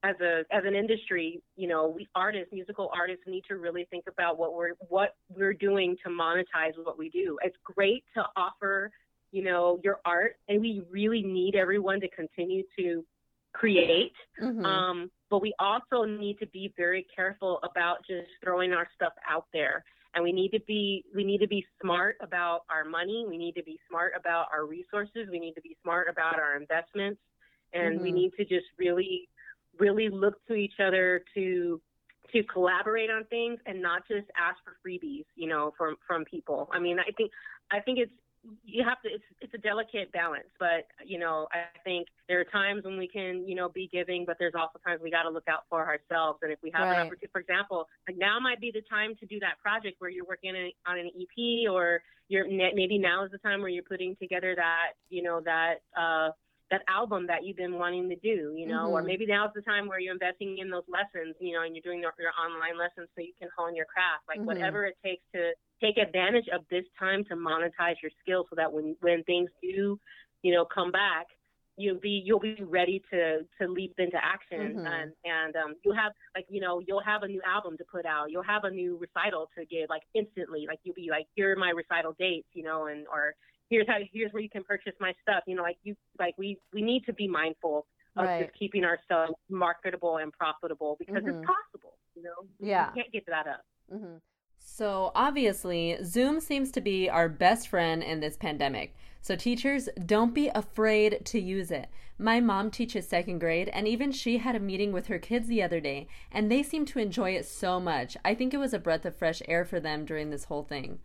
as 0.03 0.15
a 0.21 0.43
as 0.51 0.63
an 0.65 0.75
industry, 0.75 1.41
you 1.55 1.67
know, 1.67 1.87
we 1.87 2.07
artists, 2.15 2.49
musical 2.53 2.91
artists 2.95 3.23
need 3.27 3.43
to 3.47 3.57
really 3.57 3.87
think 3.89 4.05
about 4.07 4.37
what 4.37 4.53
we're 4.53 4.73
what 4.89 5.15
we're 5.29 5.53
doing 5.53 5.95
to 6.03 6.09
monetize 6.09 6.73
what 6.83 6.97
we 6.97 7.09
do. 7.09 7.37
It's 7.43 7.57
great 7.63 8.03
to 8.15 8.23
offer, 8.35 8.91
you 9.31 9.43
know, 9.43 9.79
your 9.83 9.99
art 10.05 10.35
and 10.47 10.61
we 10.61 10.83
really 10.91 11.23
need 11.23 11.55
everyone 11.55 11.99
to 12.01 12.09
continue 12.09 12.63
to 12.77 13.03
create. 13.53 14.13
Mm-hmm. 14.41 14.65
Um, 14.65 15.11
but 15.29 15.41
we 15.41 15.53
also 15.59 16.03
need 16.03 16.37
to 16.39 16.47
be 16.47 16.71
very 16.77 17.07
careful 17.15 17.59
about 17.63 17.97
just 18.07 18.27
throwing 18.43 18.73
our 18.73 18.87
stuff 18.95 19.13
out 19.27 19.45
there 19.53 19.83
and 20.15 20.23
we 20.23 20.31
need 20.31 20.49
to 20.49 20.59
be 20.61 21.03
we 21.13 21.23
need 21.23 21.39
to 21.39 21.47
be 21.47 21.65
smart 21.81 22.17
about 22.21 22.61
our 22.69 22.85
money. 22.85 23.25
We 23.27 23.37
need 23.37 23.53
to 23.55 23.63
be 23.63 23.79
smart 23.89 24.13
about 24.17 24.47
our 24.51 24.65
resources. 24.65 25.27
We 25.29 25.39
need 25.39 25.53
to 25.53 25.61
be 25.61 25.77
smart 25.83 26.07
about 26.09 26.39
our 26.39 26.55
investments. 26.55 27.19
And 27.73 27.95
mm-hmm. 27.95 28.03
we 28.03 28.11
need 28.11 28.31
to 28.37 28.45
just 28.45 28.65
really 28.79 29.29
really 29.77 30.09
look 30.09 30.35
to 30.47 30.53
each 30.53 30.79
other 30.79 31.23
to 31.35 31.81
to 32.31 32.43
collaborate 32.43 33.09
on 33.11 33.25
things 33.25 33.59
and 33.65 33.81
not 33.81 34.07
just 34.07 34.25
ask 34.37 34.57
for 34.63 34.77
freebies 34.85 35.25
you 35.35 35.47
know 35.47 35.73
from 35.77 35.97
from 36.07 36.23
people. 36.25 36.69
I 36.71 36.79
mean 36.79 36.97
i 36.97 37.11
think 37.17 37.31
i 37.71 37.79
think 37.81 37.99
it's 37.99 38.11
you 38.63 38.83
have 38.83 39.01
to 39.01 39.09
it's 39.09 39.23
it's 39.41 39.53
a 39.53 39.57
delicate 39.57 40.11
balance 40.11 40.47
but 40.59 40.87
you 41.05 41.17
know 41.17 41.47
i 41.51 41.63
think 41.83 42.07
there 42.27 42.39
are 42.39 42.45
times 42.45 42.83
when 42.83 42.97
we 42.97 43.07
can 43.07 43.47
you 43.47 43.55
know 43.55 43.69
be 43.69 43.89
giving 43.91 44.25
but 44.25 44.37
there's 44.39 44.53
also 44.55 44.79
times 44.85 45.01
we 45.03 45.09
got 45.09 45.23
to 45.23 45.29
look 45.29 45.47
out 45.47 45.63
for 45.69 45.85
ourselves 45.85 46.39
and 46.41 46.51
if 46.51 46.59
we 46.61 46.71
have 46.73 46.87
right. 46.87 46.99
an 46.99 47.07
opportunity 47.07 47.27
for 47.31 47.41
example 47.41 47.87
like 48.07 48.17
now 48.17 48.39
might 48.39 48.59
be 48.59 48.71
the 48.71 48.81
time 48.89 49.15
to 49.19 49.25
do 49.25 49.39
that 49.39 49.59
project 49.61 49.95
where 49.99 50.09
you're 50.09 50.25
working 50.25 50.51
on 50.85 50.97
an 50.97 51.09
ep 51.19 51.71
or 51.71 52.01
you're 52.27 52.47
maybe 52.47 52.97
now 52.97 53.23
is 53.23 53.31
the 53.31 53.37
time 53.39 53.61
where 53.61 53.69
you're 53.69 53.83
putting 53.83 54.15
together 54.17 54.53
that 54.55 54.93
you 55.09 55.23
know 55.23 55.41
that 55.43 55.81
uh 55.97 56.29
that 56.71 56.81
album 56.89 57.27
that 57.27 57.45
you've 57.45 57.57
been 57.57 57.77
wanting 57.77 58.09
to 58.09 58.15
do, 58.15 58.53
you 58.57 58.65
know, 58.65 58.85
mm-hmm. 58.85 58.93
or 58.93 59.03
maybe 59.03 59.25
now's 59.25 59.51
the 59.53 59.61
time 59.61 59.87
where 59.87 59.99
you're 59.99 60.13
investing 60.13 60.57
in 60.57 60.69
those 60.69 60.87
lessons, 60.89 61.35
you 61.39 61.53
know, 61.53 61.61
and 61.61 61.75
you're 61.75 61.83
doing 61.83 62.01
your, 62.01 62.13
your 62.17 62.33
online 62.41 62.77
lessons 62.77 63.07
so 63.13 63.21
you 63.21 63.33
can 63.37 63.49
hone 63.55 63.75
your 63.75 63.85
craft, 63.85 64.25
like 64.27 64.39
mm-hmm. 64.39 64.47
whatever 64.47 64.85
it 64.85 64.97
takes 65.05 65.21
to 65.33 65.51
take 65.79 65.97
advantage 65.97 66.45
of 66.53 66.61
this 66.71 66.85
time 66.97 67.23
to 67.25 67.35
monetize 67.35 68.01
your 68.01 68.11
skills 68.21 68.47
so 68.49 68.55
that 68.55 68.71
when 68.71 68.95
when 69.01 69.23
things 69.23 69.49
do, 69.61 69.99
you 70.41 70.53
know, 70.53 70.65
come 70.65 70.91
back, 70.91 71.27
you'll 71.77 71.99
be 71.99 72.21
you'll 72.25 72.39
be 72.39 72.57
ready 72.61 73.01
to 73.11 73.39
to 73.61 73.67
leap 73.67 73.93
into 73.97 74.17
action 74.17 74.77
mm-hmm. 74.77 74.87
and 74.87 75.11
and 75.25 75.55
um 75.55 75.75
you'll 75.83 75.95
have 75.95 76.13
like 76.35 76.45
you 76.49 76.61
know 76.61 76.81
you'll 76.87 77.03
have 77.03 77.23
a 77.23 77.27
new 77.27 77.41
album 77.45 77.77
to 77.77 77.83
put 77.91 78.05
out 78.05 78.31
you'll 78.31 78.43
have 78.43 78.63
a 78.63 78.69
new 78.69 78.97
recital 78.97 79.49
to 79.57 79.65
give 79.65 79.89
like 79.89 80.03
instantly 80.13 80.65
like 80.67 80.79
you'll 80.83 80.95
be 80.95 81.09
like 81.11 81.25
here 81.35 81.51
are 81.51 81.55
my 81.55 81.71
recital 81.71 82.15
dates 82.17 82.47
you 82.53 82.63
know 82.63 82.85
and 82.85 83.05
or 83.11 83.35
here's 83.69 83.87
how 83.87 83.97
here's 84.11 84.31
where 84.31 84.43
you 84.43 84.49
can 84.49 84.63
purchase 84.63 84.93
my 84.99 85.13
stuff. 85.21 85.43
You 85.47 85.55
know 85.55 85.63
like 85.63 85.77
you 85.83 85.95
like 86.19 86.35
we 86.37 86.57
we 86.73 86.81
need 86.81 87.05
to 87.05 87.13
be 87.13 87.27
mindful 87.27 87.85
of 88.17 88.25
right. 88.25 88.45
just 88.45 88.57
keeping 88.57 88.85
ourselves 88.85 89.33
marketable 89.49 90.17
and 90.17 90.31
profitable 90.31 90.95
because 90.99 91.23
mm-hmm. 91.23 91.39
it's 91.39 91.47
possible 91.47 91.95
you 92.15 92.23
know? 92.23 92.47
Yeah. 92.59 92.91
we 92.95 93.01
can't 93.01 93.13
give 93.13 93.25
that 93.27 93.47
up. 93.47 93.61
Mm-hmm. 93.93 94.15
so 94.57 95.11
obviously 95.13 95.97
zoom 96.03 96.39
seems 96.39 96.71
to 96.71 96.81
be 96.81 97.07
our 97.07 97.29
best 97.29 97.67
friend 97.67 98.01
in 98.01 98.19
this 98.19 98.35
pandemic. 98.35 98.95
So 99.21 99.35
teachers 99.35 99.89
don't 100.05 100.33
be 100.33 100.49
afraid 100.49 101.25
to 101.25 101.39
use 101.39 101.71
it. 101.71 101.87
My 102.17 102.39
mom 102.39 102.71
teaches 102.71 103.07
second 103.07 103.39
grade 103.39 103.69
and 103.69 103.87
even 103.87 104.11
she 104.11 104.39
had 104.39 104.55
a 104.55 104.59
meeting 104.59 104.91
with 104.91 105.07
her 105.07 105.19
kids 105.19 105.47
the 105.47 105.61
other 105.61 105.79
day 105.79 106.07
and 106.31 106.49
they 106.49 106.63
seem 106.63 106.85
to 106.85 106.99
enjoy 106.99 107.31
it 107.31 107.45
so 107.45 107.79
much. 107.79 108.17
I 108.25 108.33
think 108.33 108.53
it 108.53 108.59
was 108.59 108.73
a 108.73 108.79
breath 108.79 109.05
of 109.05 109.15
fresh 109.15 109.41
air 109.47 109.65
for 109.65 109.79
them 109.79 110.05
during 110.05 110.29
this 110.29 110.45
whole 110.45 110.63
thing 110.63 110.99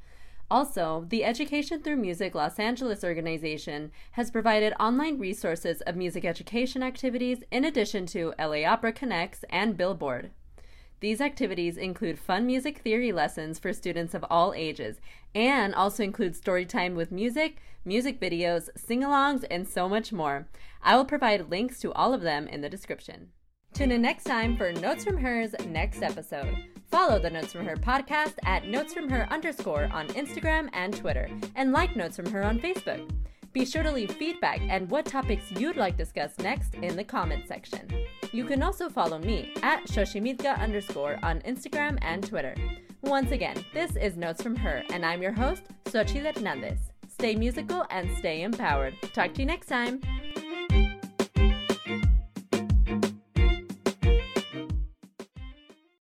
also, 0.50 1.06
the 1.08 1.24
Education 1.24 1.80
Through 1.80 1.96
Music 1.96 2.34
Los 2.34 2.58
Angeles 2.58 3.04
organization 3.04 3.92
has 4.12 4.32
provided 4.32 4.72
online 4.80 5.18
resources 5.18 5.80
of 5.82 5.94
music 5.94 6.24
education 6.24 6.82
activities 6.82 7.44
in 7.52 7.64
addition 7.64 8.04
to 8.06 8.34
LA 8.36 8.64
Opera 8.64 8.92
Connects 8.92 9.44
and 9.48 9.76
Billboard. 9.76 10.30
These 10.98 11.20
activities 11.20 11.76
include 11.76 12.18
fun 12.18 12.46
music 12.46 12.78
theory 12.78 13.12
lessons 13.12 13.58
for 13.58 13.72
students 13.72 14.12
of 14.12 14.24
all 14.28 14.52
ages 14.54 15.00
and 15.34 15.74
also 15.74 16.02
include 16.02 16.34
story 16.34 16.66
time 16.66 16.96
with 16.96 17.12
music, 17.12 17.58
music 17.84 18.20
videos, 18.20 18.68
sing 18.76 19.02
alongs, 19.02 19.44
and 19.50 19.68
so 19.68 19.88
much 19.88 20.12
more. 20.12 20.48
I 20.82 20.96
will 20.96 21.06
provide 21.06 21.50
links 21.50 21.78
to 21.80 21.92
all 21.92 22.12
of 22.12 22.22
them 22.22 22.48
in 22.48 22.60
the 22.60 22.68
description. 22.68 23.28
Tune 23.72 23.92
in 23.92 24.02
next 24.02 24.24
time 24.24 24.56
for 24.56 24.72
Notes 24.72 25.04
from 25.04 25.18
Her's 25.18 25.54
next 25.66 26.02
episode. 26.02 26.79
Follow 26.90 27.20
the 27.20 27.30
Notes 27.30 27.52
from 27.52 27.64
Her 27.64 27.76
podcast 27.76 28.34
at 28.44 28.66
Notes 28.66 28.92
from 28.92 29.08
Her 29.08 29.28
underscore 29.30 29.88
on 29.92 30.08
Instagram 30.08 30.68
and 30.72 30.96
Twitter, 30.96 31.28
and 31.54 31.70
like 31.72 31.94
Notes 31.94 32.16
from 32.16 32.26
Her 32.26 32.42
on 32.42 32.58
Facebook. 32.58 33.08
Be 33.52 33.64
sure 33.64 33.84
to 33.84 33.92
leave 33.92 34.10
feedback 34.12 34.60
and 34.68 34.90
what 34.90 35.04
topics 35.06 35.52
you'd 35.52 35.76
like 35.76 35.96
discussed 35.96 36.40
next 36.40 36.74
in 36.74 36.96
the 36.96 37.04
comments 37.04 37.48
section. 37.48 37.88
You 38.32 38.44
can 38.44 38.62
also 38.62 38.88
follow 38.88 39.18
me 39.18 39.52
at 39.62 39.84
Xochimitka 39.86 40.58
underscore 40.58 41.18
on 41.22 41.40
Instagram 41.42 41.96
and 42.02 42.26
Twitter. 42.26 42.56
Once 43.02 43.30
again, 43.30 43.64
this 43.72 43.94
is 43.94 44.16
Notes 44.16 44.42
from 44.42 44.56
Her, 44.56 44.82
and 44.90 45.06
I'm 45.06 45.22
your 45.22 45.32
host, 45.32 45.62
Xochitl 45.84 46.34
Hernandez. 46.34 46.80
Stay 47.08 47.36
musical 47.36 47.86
and 47.90 48.10
stay 48.18 48.42
empowered. 48.42 48.94
Talk 49.12 49.34
to 49.34 49.40
you 49.40 49.46
next 49.46 49.66
time. 49.66 50.00